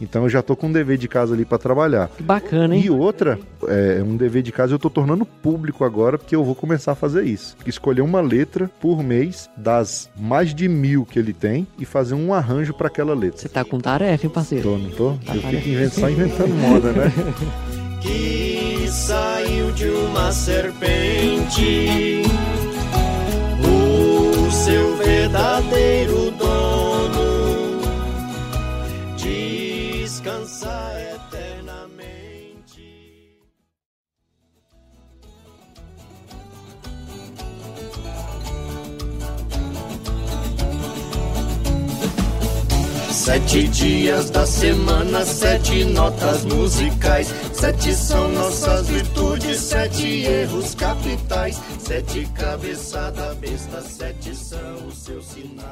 Então 0.00 0.24
eu 0.24 0.28
já 0.28 0.42
tô 0.42 0.54
com 0.54 0.66
um 0.68 0.72
dever 0.72 0.98
de 0.98 1.08
casa 1.08 1.32
ali 1.34 1.44
pra 1.44 1.56
trabalhar. 1.58 2.08
Que 2.16 2.22
bacana, 2.22 2.76
hein? 2.76 2.82
E 2.84 2.90
outra, 2.90 3.38
é 3.66 4.02
um 4.02 4.16
dever 4.16 4.42
de 4.42 4.52
casa 4.52 4.74
eu 4.74 4.78
tô 4.78 4.90
tornando 4.90 5.24
público 5.24 5.84
agora, 5.84 6.18
porque 6.18 6.36
eu 6.36 6.44
vou 6.44 6.54
começar 6.54 6.92
a 6.92 6.94
fazer 6.94 7.24
isso. 7.24 7.56
Escolher 7.66 8.02
uma 8.02 8.20
letra 8.20 8.70
por 8.80 9.02
mês 9.02 9.48
das 9.56 10.10
mais 10.16 10.54
de 10.54 10.68
mil 10.68 11.04
que 11.06 11.18
ele 11.18 11.32
tem 11.32 11.66
e 11.78 11.84
fazer 11.84 12.14
um 12.14 12.32
arranjo 12.34 12.74
pra 12.74 12.88
aquela 12.88 13.14
letra. 13.14 13.40
Você 13.40 13.48
tá 13.48 13.64
com 13.64 13.78
tarefa, 13.80 14.26
hein, 14.26 14.32
parceiro? 14.32 14.62
Tô, 14.70 14.76
não 14.78 14.90
tô? 14.90 15.10
Eu 15.12 15.18
Tá 15.24 15.32
fico 15.50 15.68
invent- 15.68 15.92
só 15.92 16.10
inventando 16.10 16.54
moda, 16.54 16.92
né? 16.92 17.12
que 18.02 18.86
saiu 18.88 19.72
de 19.72 19.86
uma 19.88 20.30
serpente. 20.32 22.22
Sete 43.26 43.66
dias 43.66 44.30
da 44.30 44.46
semana, 44.46 45.24
sete 45.24 45.84
notas 45.84 46.44
musicais. 46.44 47.26
Sete 47.52 47.92
são 47.92 48.30
nossas 48.30 48.86
virtudes, 48.86 49.58
sete 49.58 50.22
erros 50.22 50.76
capitais. 50.76 51.60
Sete 51.80 52.24
cabeçada 52.32 53.34
besta, 53.34 53.82
sete 53.82 54.32
são 54.32 54.86
os 54.86 55.02
seus 55.02 55.26
sinais. 55.26 55.66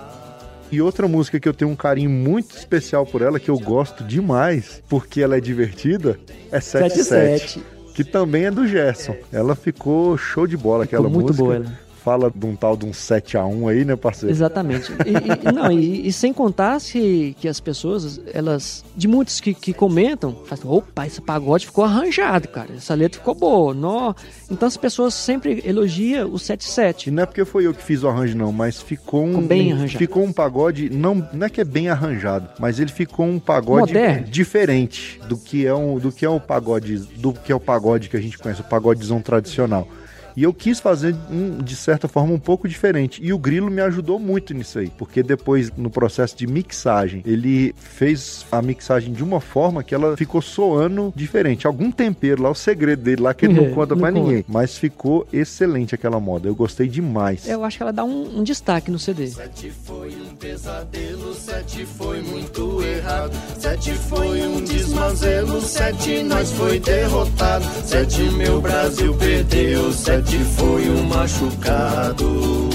E 0.72 0.82
outra 0.82 1.06
música 1.06 1.38
que 1.38 1.48
eu 1.48 1.54
tenho 1.54 1.70
um 1.70 1.76
carinho 1.76 2.10
muito 2.10 2.56
especial 2.56 3.06
por 3.06 3.22
ela, 3.22 3.38
que 3.38 3.52
eu 3.52 3.58
gosto 3.60 4.02
demais, 4.02 4.82
porque 4.88 5.22
ela 5.22 5.36
é 5.36 5.40
divertida, 5.40 6.18
é 6.50 6.58
77. 6.58 7.62
Que 7.94 8.02
também 8.02 8.46
é 8.46 8.50
do 8.50 8.66
Gerson. 8.66 9.14
Ela 9.32 9.54
ficou 9.54 10.18
show 10.18 10.44
de 10.44 10.56
bola, 10.56 10.82
Ficou 10.84 10.98
aquela 10.98 11.08
muito 11.08 11.28
música. 11.28 11.44
boa 11.44 11.54
ela. 11.54 11.83
Fala 12.04 12.30
de 12.34 12.44
um 12.44 12.54
tal 12.54 12.76
de 12.76 12.84
um 12.84 12.90
7x1 12.90 13.70
aí, 13.70 13.82
né, 13.82 13.96
parceiro? 13.96 14.30
Exatamente. 14.30 14.92
E, 15.06 15.48
e- 15.48 15.52
não, 15.52 15.72
e, 15.72 16.06
e 16.06 16.12
sem 16.12 16.34
contar 16.34 16.78
se 16.78 17.34
que 17.40 17.48
as 17.48 17.60
pessoas, 17.60 18.20
elas, 18.34 18.84
de 18.94 19.08
muitos 19.08 19.40
que, 19.40 19.54
que 19.54 19.72
comentam, 19.72 20.36
falam, 20.44 20.76
opa, 20.76 21.06
esse 21.06 21.22
pagode 21.22 21.64
ficou 21.64 21.82
arranjado, 21.82 22.46
cara. 22.48 22.74
Essa 22.76 22.92
letra 22.94 23.18
ficou 23.18 23.34
boa. 23.34 23.72
Nó. 23.72 24.12
Então 24.50 24.68
as 24.68 24.76
pessoas 24.76 25.14
sempre 25.14 25.62
elogiam 25.64 26.28
o 26.30 26.36
E 26.36 26.38
77. 26.38 27.10
não 27.10 27.22
é 27.22 27.26
porque 27.26 27.42
foi 27.44 27.66
eu 27.66 27.72
que 27.72 27.82
fiz 27.82 28.02
o 28.02 28.08
arranjo, 28.08 28.36
não, 28.36 28.52
mas 28.52 28.82
ficou 28.82 29.24
um. 29.24 29.28
Ficou 29.28 29.42
bem 29.48 29.72
arranjado. 29.72 29.98
Ficou 29.98 30.22
um 30.24 30.32
pagode. 30.32 30.90
Não, 30.90 31.26
não 31.32 31.46
é 31.46 31.48
que 31.48 31.62
é 31.62 31.64
bem 31.64 31.88
arranjado, 31.88 32.50
mas 32.58 32.78
ele 32.78 32.92
ficou 32.92 33.24
um 33.24 33.38
pagode 33.38 33.94
Moderno. 33.94 34.26
diferente 34.26 35.18
do 35.26 35.38
que 35.38 35.66
é 35.66 35.74
um, 35.74 35.98
do 35.98 36.12
que 36.12 36.24
é 36.26 36.28
o 36.28 36.38
pagode. 36.38 36.98
Do 37.16 37.32
que 37.32 37.50
é 37.50 37.54
o 37.54 37.60
pagode 37.60 38.10
que 38.10 38.16
a 38.18 38.20
gente 38.20 38.36
conhece, 38.36 38.60
o 38.60 38.64
pagodezão 38.64 39.22
tradicional. 39.22 39.88
E 40.36 40.42
eu 40.42 40.52
quis 40.52 40.80
fazer, 40.80 41.14
um, 41.30 41.58
de 41.58 41.76
certa 41.76 42.08
forma, 42.08 42.32
um 42.32 42.38
pouco 42.38 42.66
diferente. 42.68 43.20
E 43.24 43.32
o 43.32 43.38
Grilo 43.38 43.70
me 43.70 43.80
ajudou 43.80 44.18
muito 44.18 44.52
nisso 44.52 44.78
aí. 44.78 44.90
Porque 44.98 45.22
depois, 45.22 45.70
no 45.76 45.88
processo 45.90 46.36
de 46.36 46.46
mixagem, 46.46 47.22
ele 47.24 47.74
fez 47.78 48.44
a 48.50 48.60
mixagem 48.60 49.12
de 49.12 49.22
uma 49.22 49.40
forma 49.40 49.82
que 49.84 49.94
ela 49.94 50.16
ficou 50.16 50.42
soando 50.42 51.12
diferente. 51.14 51.66
Algum 51.66 51.90
tempero 51.90 52.42
lá, 52.42 52.50
o 52.50 52.54
segredo 52.54 53.02
dele 53.02 53.22
lá, 53.22 53.32
que 53.34 53.46
ele 53.46 53.54
não 53.60 53.70
conta 53.72 53.94
Não 53.94 54.00
pra 54.02 54.10
conta. 54.12 54.24
ninguém. 54.24 54.44
Mas 54.48 54.76
ficou 54.76 55.26
excelente 55.32 55.94
aquela 55.94 56.18
moda. 56.18 56.48
Eu 56.48 56.54
gostei 56.54 56.88
demais. 56.88 57.46
Eu 57.48 57.64
acho 57.64 57.76
que 57.76 57.82
ela 57.82 57.92
dá 57.92 58.02
um, 58.04 58.38
um 58.40 58.42
destaque 58.42 58.90
no 58.90 58.98
CD. 58.98 59.28
Sete 59.28 59.70
foi 59.70 60.08
um 60.10 60.34
pesadelo, 60.36 61.34
sete 61.34 61.84
foi 61.86 62.20
muito 62.22 62.82
errado. 62.82 63.32
Sete 63.58 63.92
foi 63.92 64.42
um 64.46 64.62
desmazelo, 64.64 65.60
sete 65.60 66.22
nós 66.22 66.50
foi 66.52 66.78
derrotado. 66.80 67.64
Sete 67.84 68.22
meu 68.32 68.60
Brasil 68.60 69.14
perdeu, 69.14 69.92
sete 69.92 70.23
foi 70.56 70.88
um 70.90 71.04
machucado. 71.04 72.70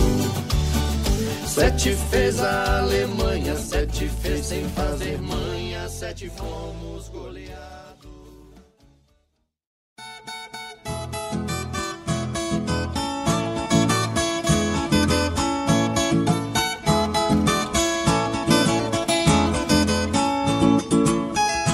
Sete 1.48 1.94
fez 2.10 2.40
a 2.42 2.80
Alemanha, 2.80 3.56
sete 3.56 4.08
fez 4.08 4.46
sem 4.46 4.64
fazer 4.70 5.20
manha, 5.22 5.90
sete 5.90 6.30
fomos 6.30 7.10
goleados. 7.10 7.70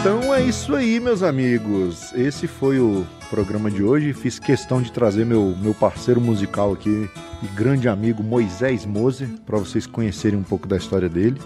Então 0.05 0.24
é 0.35 0.43
isso 0.43 0.75
aí, 0.75 0.99
meus 0.99 1.23
amigos. 1.23 2.11
Esse 2.13 2.45
foi 2.45 2.77
o 2.77 3.07
programa 3.29 3.71
de 3.71 3.81
hoje. 3.81 4.11
Fiz 4.11 4.37
questão 4.37 4.81
de 4.81 4.91
trazer 4.91 5.25
meu, 5.25 5.55
meu 5.61 5.73
parceiro 5.73 6.19
musical 6.19 6.73
aqui 6.73 7.09
e 7.41 7.47
grande 7.55 7.87
amigo 7.87 8.21
Moisés 8.21 8.85
Mose 8.85 9.27
para 9.45 9.57
vocês 9.57 9.87
conhecerem 9.87 10.37
um 10.37 10.43
pouco 10.43 10.67
da 10.67 10.75
história 10.75 11.07
dele. 11.07 11.39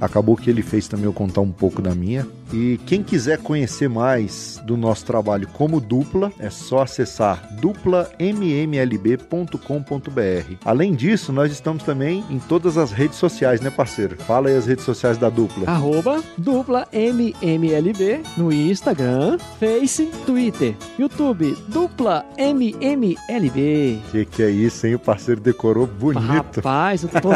Acabou 0.00 0.36
que 0.36 0.50
ele 0.50 0.62
fez 0.62 0.86
também 0.86 1.06
eu 1.06 1.12
contar 1.12 1.40
um 1.40 1.50
pouco 1.50 1.80
da 1.80 1.94
minha. 1.94 2.26
E 2.52 2.78
quem 2.86 3.02
quiser 3.02 3.38
conhecer 3.38 3.88
mais 3.88 4.60
do 4.64 4.76
nosso 4.76 5.04
trabalho 5.04 5.48
como 5.48 5.80
dupla, 5.80 6.32
é 6.38 6.50
só 6.50 6.82
acessar 6.82 7.48
duplammlb.com.br. 7.60 10.56
Além 10.64 10.94
disso, 10.94 11.32
nós 11.32 11.50
estamos 11.50 11.82
também 11.82 12.24
em 12.30 12.38
todas 12.38 12.76
as 12.76 12.92
redes 12.92 13.18
sociais, 13.18 13.60
né, 13.60 13.70
parceiro? 13.70 14.16
Fala 14.22 14.48
aí 14.48 14.56
as 14.56 14.66
redes 14.66 14.84
sociais 14.84 15.18
da 15.18 15.30
dupla. 15.30 15.68
Arroba 15.68 16.22
dupla 16.36 16.86
MMLB 16.92 18.22
no 18.36 18.52
Instagram, 18.52 19.38
Face, 19.58 20.06
Twitter, 20.26 20.74
YouTube, 20.98 21.56
dupla 21.68 22.24
MMLB. 22.36 24.00
Que 24.10 24.24
que 24.24 24.42
é 24.42 24.50
isso, 24.50 24.86
hein? 24.86 24.94
O 24.94 24.98
parceiro 24.98 25.40
decorou 25.40 25.86
bonito. 25.86 26.22
Rapaz, 26.60 27.02
eu 27.02 27.08
tô, 27.08 27.30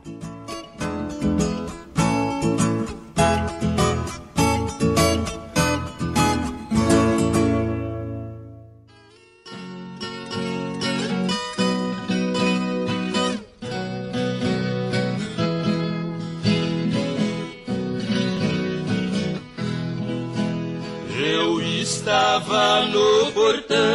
Eu 21.18 21.60
estava 21.62 22.82
no 22.86 23.32
portão 23.32 23.85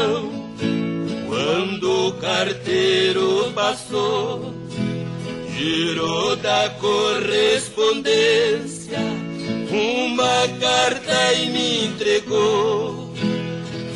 carteiro 2.42 3.52
passou, 3.54 4.52
girou 5.56 6.36
da 6.38 6.72
correspondência 6.80 8.98
uma 9.70 10.48
carta 10.60 11.34
e 11.34 11.52
me 11.52 11.86
entregou. 11.86 13.14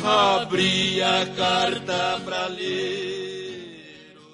Abri 0.04 1.02
a 1.02 1.26
carta 1.36 2.20
pra 2.24 2.46
ler. 2.46 3.15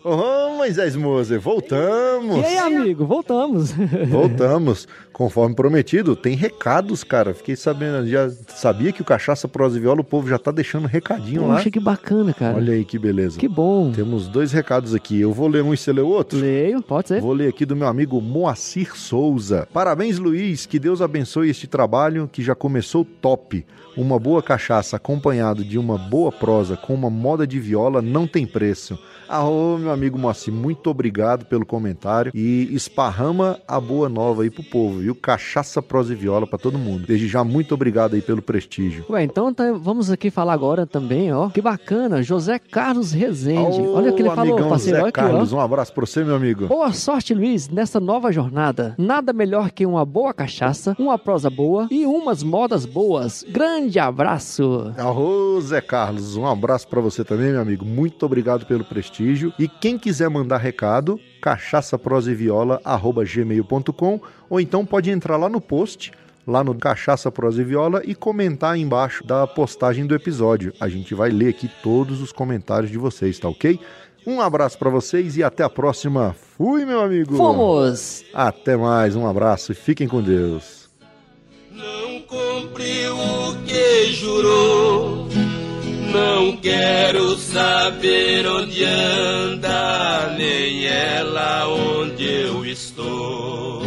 Ô, 0.04 0.56
Moisés 0.56 0.96
Moser, 0.96 1.40
voltamos! 1.40 2.38
E 2.38 2.44
aí, 2.44 2.58
amigo, 2.58 3.06
voltamos. 3.06 3.72
Voltamos. 4.08 4.88
Conforme 5.12 5.54
prometido, 5.54 6.16
tem 6.16 6.34
recados, 6.34 7.04
cara. 7.04 7.32
Fiquei 7.32 7.54
sabendo, 7.54 8.08
já 8.08 8.28
sabia 8.48 8.90
que 8.90 9.00
o 9.00 9.04
Cachaça 9.04 9.46
Prosa 9.46 9.76
e 9.76 9.80
Viola, 9.80 10.00
o 10.00 10.04
povo 10.04 10.28
já 10.28 10.38
tá 10.38 10.50
deixando 10.50 10.88
recadinho 10.88 11.46
lá. 11.46 11.56
Poxa, 11.56 11.70
que 11.70 11.78
bacana, 11.78 12.34
cara. 12.34 12.56
Olha 12.56 12.72
aí 12.72 12.84
que 12.84 12.98
beleza. 12.98 13.38
Que 13.38 13.46
bom. 13.46 13.92
Temos 13.92 14.26
dois 14.26 14.50
recados 14.50 14.92
aqui. 14.92 15.20
Eu 15.20 15.32
vou 15.32 15.46
ler 15.46 15.62
um 15.62 15.72
e 15.72 15.76
você 15.76 15.92
lê 15.92 16.00
o 16.00 16.08
outro? 16.08 16.38
Leio, 16.38 16.82
pode 16.82 17.08
ser. 17.08 17.20
Vou 17.20 17.32
ler 17.32 17.48
aqui 17.48 17.64
do 17.64 17.76
meu 17.76 17.86
amigo 17.86 18.20
Moacir 18.20 18.96
Souza. 18.96 19.68
Parabéns, 19.72 20.18
Luiz. 20.18 20.66
Que 20.66 20.80
Deus 20.80 21.00
abençoe 21.00 21.48
este 21.50 21.68
trabalho 21.68 22.28
que 22.32 22.42
já 22.42 22.56
começou 22.56 23.04
top. 23.04 23.64
Uma 23.96 24.18
boa 24.18 24.42
cachaça 24.42 24.96
acompanhado 24.96 25.62
de 25.62 25.78
uma 25.78 25.98
boa 25.98 26.32
prosa 26.32 26.76
com 26.76 26.94
uma 26.94 27.10
moda 27.10 27.46
de 27.46 27.60
viola 27.60 28.02
não 28.02 28.26
tem 28.26 28.46
preço. 28.46 28.98
Arô, 29.36 29.78
meu 29.78 29.90
amigo 29.90 30.18
Moacir, 30.18 30.52
muito 30.52 30.90
obrigado 30.90 31.46
pelo 31.46 31.64
comentário 31.64 32.30
e 32.34 32.68
esparrama 32.74 33.58
a 33.66 33.80
boa 33.80 34.06
nova 34.06 34.42
aí 34.42 34.50
pro 34.50 34.62
povo, 34.62 34.98
viu? 34.98 35.14
Cachaça, 35.14 35.80
prosa 35.80 36.12
e 36.12 36.16
viola 36.16 36.46
pra 36.46 36.58
todo 36.58 36.78
mundo. 36.78 37.06
Desde 37.06 37.26
já, 37.28 37.42
muito 37.42 37.72
obrigado 37.72 38.12
aí 38.12 38.20
pelo 38.20 38.42
prestígio. 38.42 39.06
Ué, 39.08 39.24
então 39.24 39.50
tá- 39.54 39.72
vamos 39.72 40.10
aqui 40.10 40.30
falar 40.30 40.52
agora 40.52 40.86
também, 40.86 41.32
ó. 41.32 41.48
Que 41.48 41.62
bacana, 41.62 42.22
José 42.22 42.58
Carlos 42.58 43.12
Rezende. 43.12 43.80
Ô, 43.80 43.94
Olha 43.94 44.12
o 44.12 44.14
que 44.14 44.20
ele 44.20 44.28
falou, 44.28 44.52
amigão 44.52 44.68
parceiro. 44.68 44.96
Zé 44.98 45.02
Olha 45.02 45.08
aqui, 45.08 45.18
Carlos, 45.20 45.52
ó. 45.54 45.56
um 45.56 45.60
abraço 45.60 45.94
pra 45.94 46.04
você, 46.04 46.22
meu 46.22 46.36
amigo. 46.36 46.66
Boa 46.66 46.92
sorte, 46.92 47.32
Luiz, 47.32 47.70
nessa 47.70 47.98
nova 47.98 48.30
jornada. 48.30 48.94
Nada 48.98 49.32
melhor 49.32 49.70
que 49.70 49.86
uma 49.86 50.04
boa 50.04 50.34
cachaça, 50.34 50.94
uma 50.98 51.16
prosa 51.18 51.48
boa 51.48 51.88
e 51.90 52.04
umas 52.04 52.42
modas 52.42 52.84
boas. 52.84 53.46
Grande 53.48 53.98
abraço. 53.98 54.92
Arô, 54.98 55.58
Zé 55.62 55.80
Carlos, 55.80 56.36
um 56.36 56.46
abraço 56.46 56.86
pra 56.86 57.00
você 57.00 57.24
também, 57.24 57.52
meu 57.52 57.62
amigo. 57.62 57.86
Muito 57.86 58.26
obrigado 58.26 58.66
pelo 58.66 58.84
prestígio. 58.84 59.21
E 59.58 59.66
quem 59.68 59.98
quiser 59.98 60.28
mandar 60.28 60.58
recado, 60.58 61.18
cachaçaproseviola@gmail.com 61.40 64.20
ou 64.48 64.60
então 64.60 64.84
pode 64.84 65.10
entrar 65.10 65.36
lá 65.36 65.48
no 65.48 65.60
post, 65.60 66.12
lá 66.46 66.64
no 66.64 66.74
Cachaça 66.74 67.30
Prosa 67.30 67.62
e 67.62 67.64
Viola 67.64 68.02
e 68.04 68.14
comentar 68.14 68.74
aí 68.74 68.80
embaixo 68.80 69.24
da 69.24 69.46
postagem 69.46 70.06
do 70.06 70.14
episódio. 70.14 70.72
A 70.80 70.88
gente 70.88 71.14
vai 71.14 71.30
ler 71.30 71.50
aqui 71.50 71.70
todos 71.82 72.20
os 72.20 72.32
comentários 72.32 72.90
de 72.90 72.98
vocês, 72.98 73.38
tá 73.38 73.48
OK? 73.48 73.78
Um 74.26 74.40
abraço 74.40 74.78
pra 74.78 74.90
vocês 74.90 75.36
e 75.36 75.42
até 75.42 75.64
a 75.64 75.70
próxima. 75.70 76.36
Fui, 76.56 76.84
meu 76.84 77.00
amigo. 77.00 77.36
Fomos! 77.36 78.24
Até 78.32 78.76
mais, 78.76 79.16
um 79.16 79.26
abraço 79.26 79.72
e 79.72 79.74
fiquem 79.74 80.06
com 80.06 80.22
Deus. 80.22 80.88
Não 81.72 82.20
cumpriu 82.22 83.16
o 83.16 83.56
que 83.64 84.12
jurou. 84.12 85.28
Não 86.12 86.58
quero 86.58 87.36
saber 87.38 88.46
onde 88.46 88.84
anda, 88.84 90.34
nem 90.36 90.84
ela 90.84 91.66
onde 91.68 92.24
eu 92.24 92.66
estou. 92.66 93.82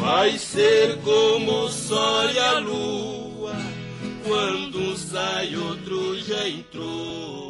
Vai 0.00 0.38
ser 0.38 0.96
como 1.04 1.64
o 1.64 1.68
sol 1.68 2.30
e 2.30 2.38
a 2.38 2.58
lua, 2.60 3.54
quando 4.26 4.78
um 4.78 4.96
sai, 4.96 5.54
outro 5.54 6.18
já 6.20 6.48
entrou. 6.48 7.41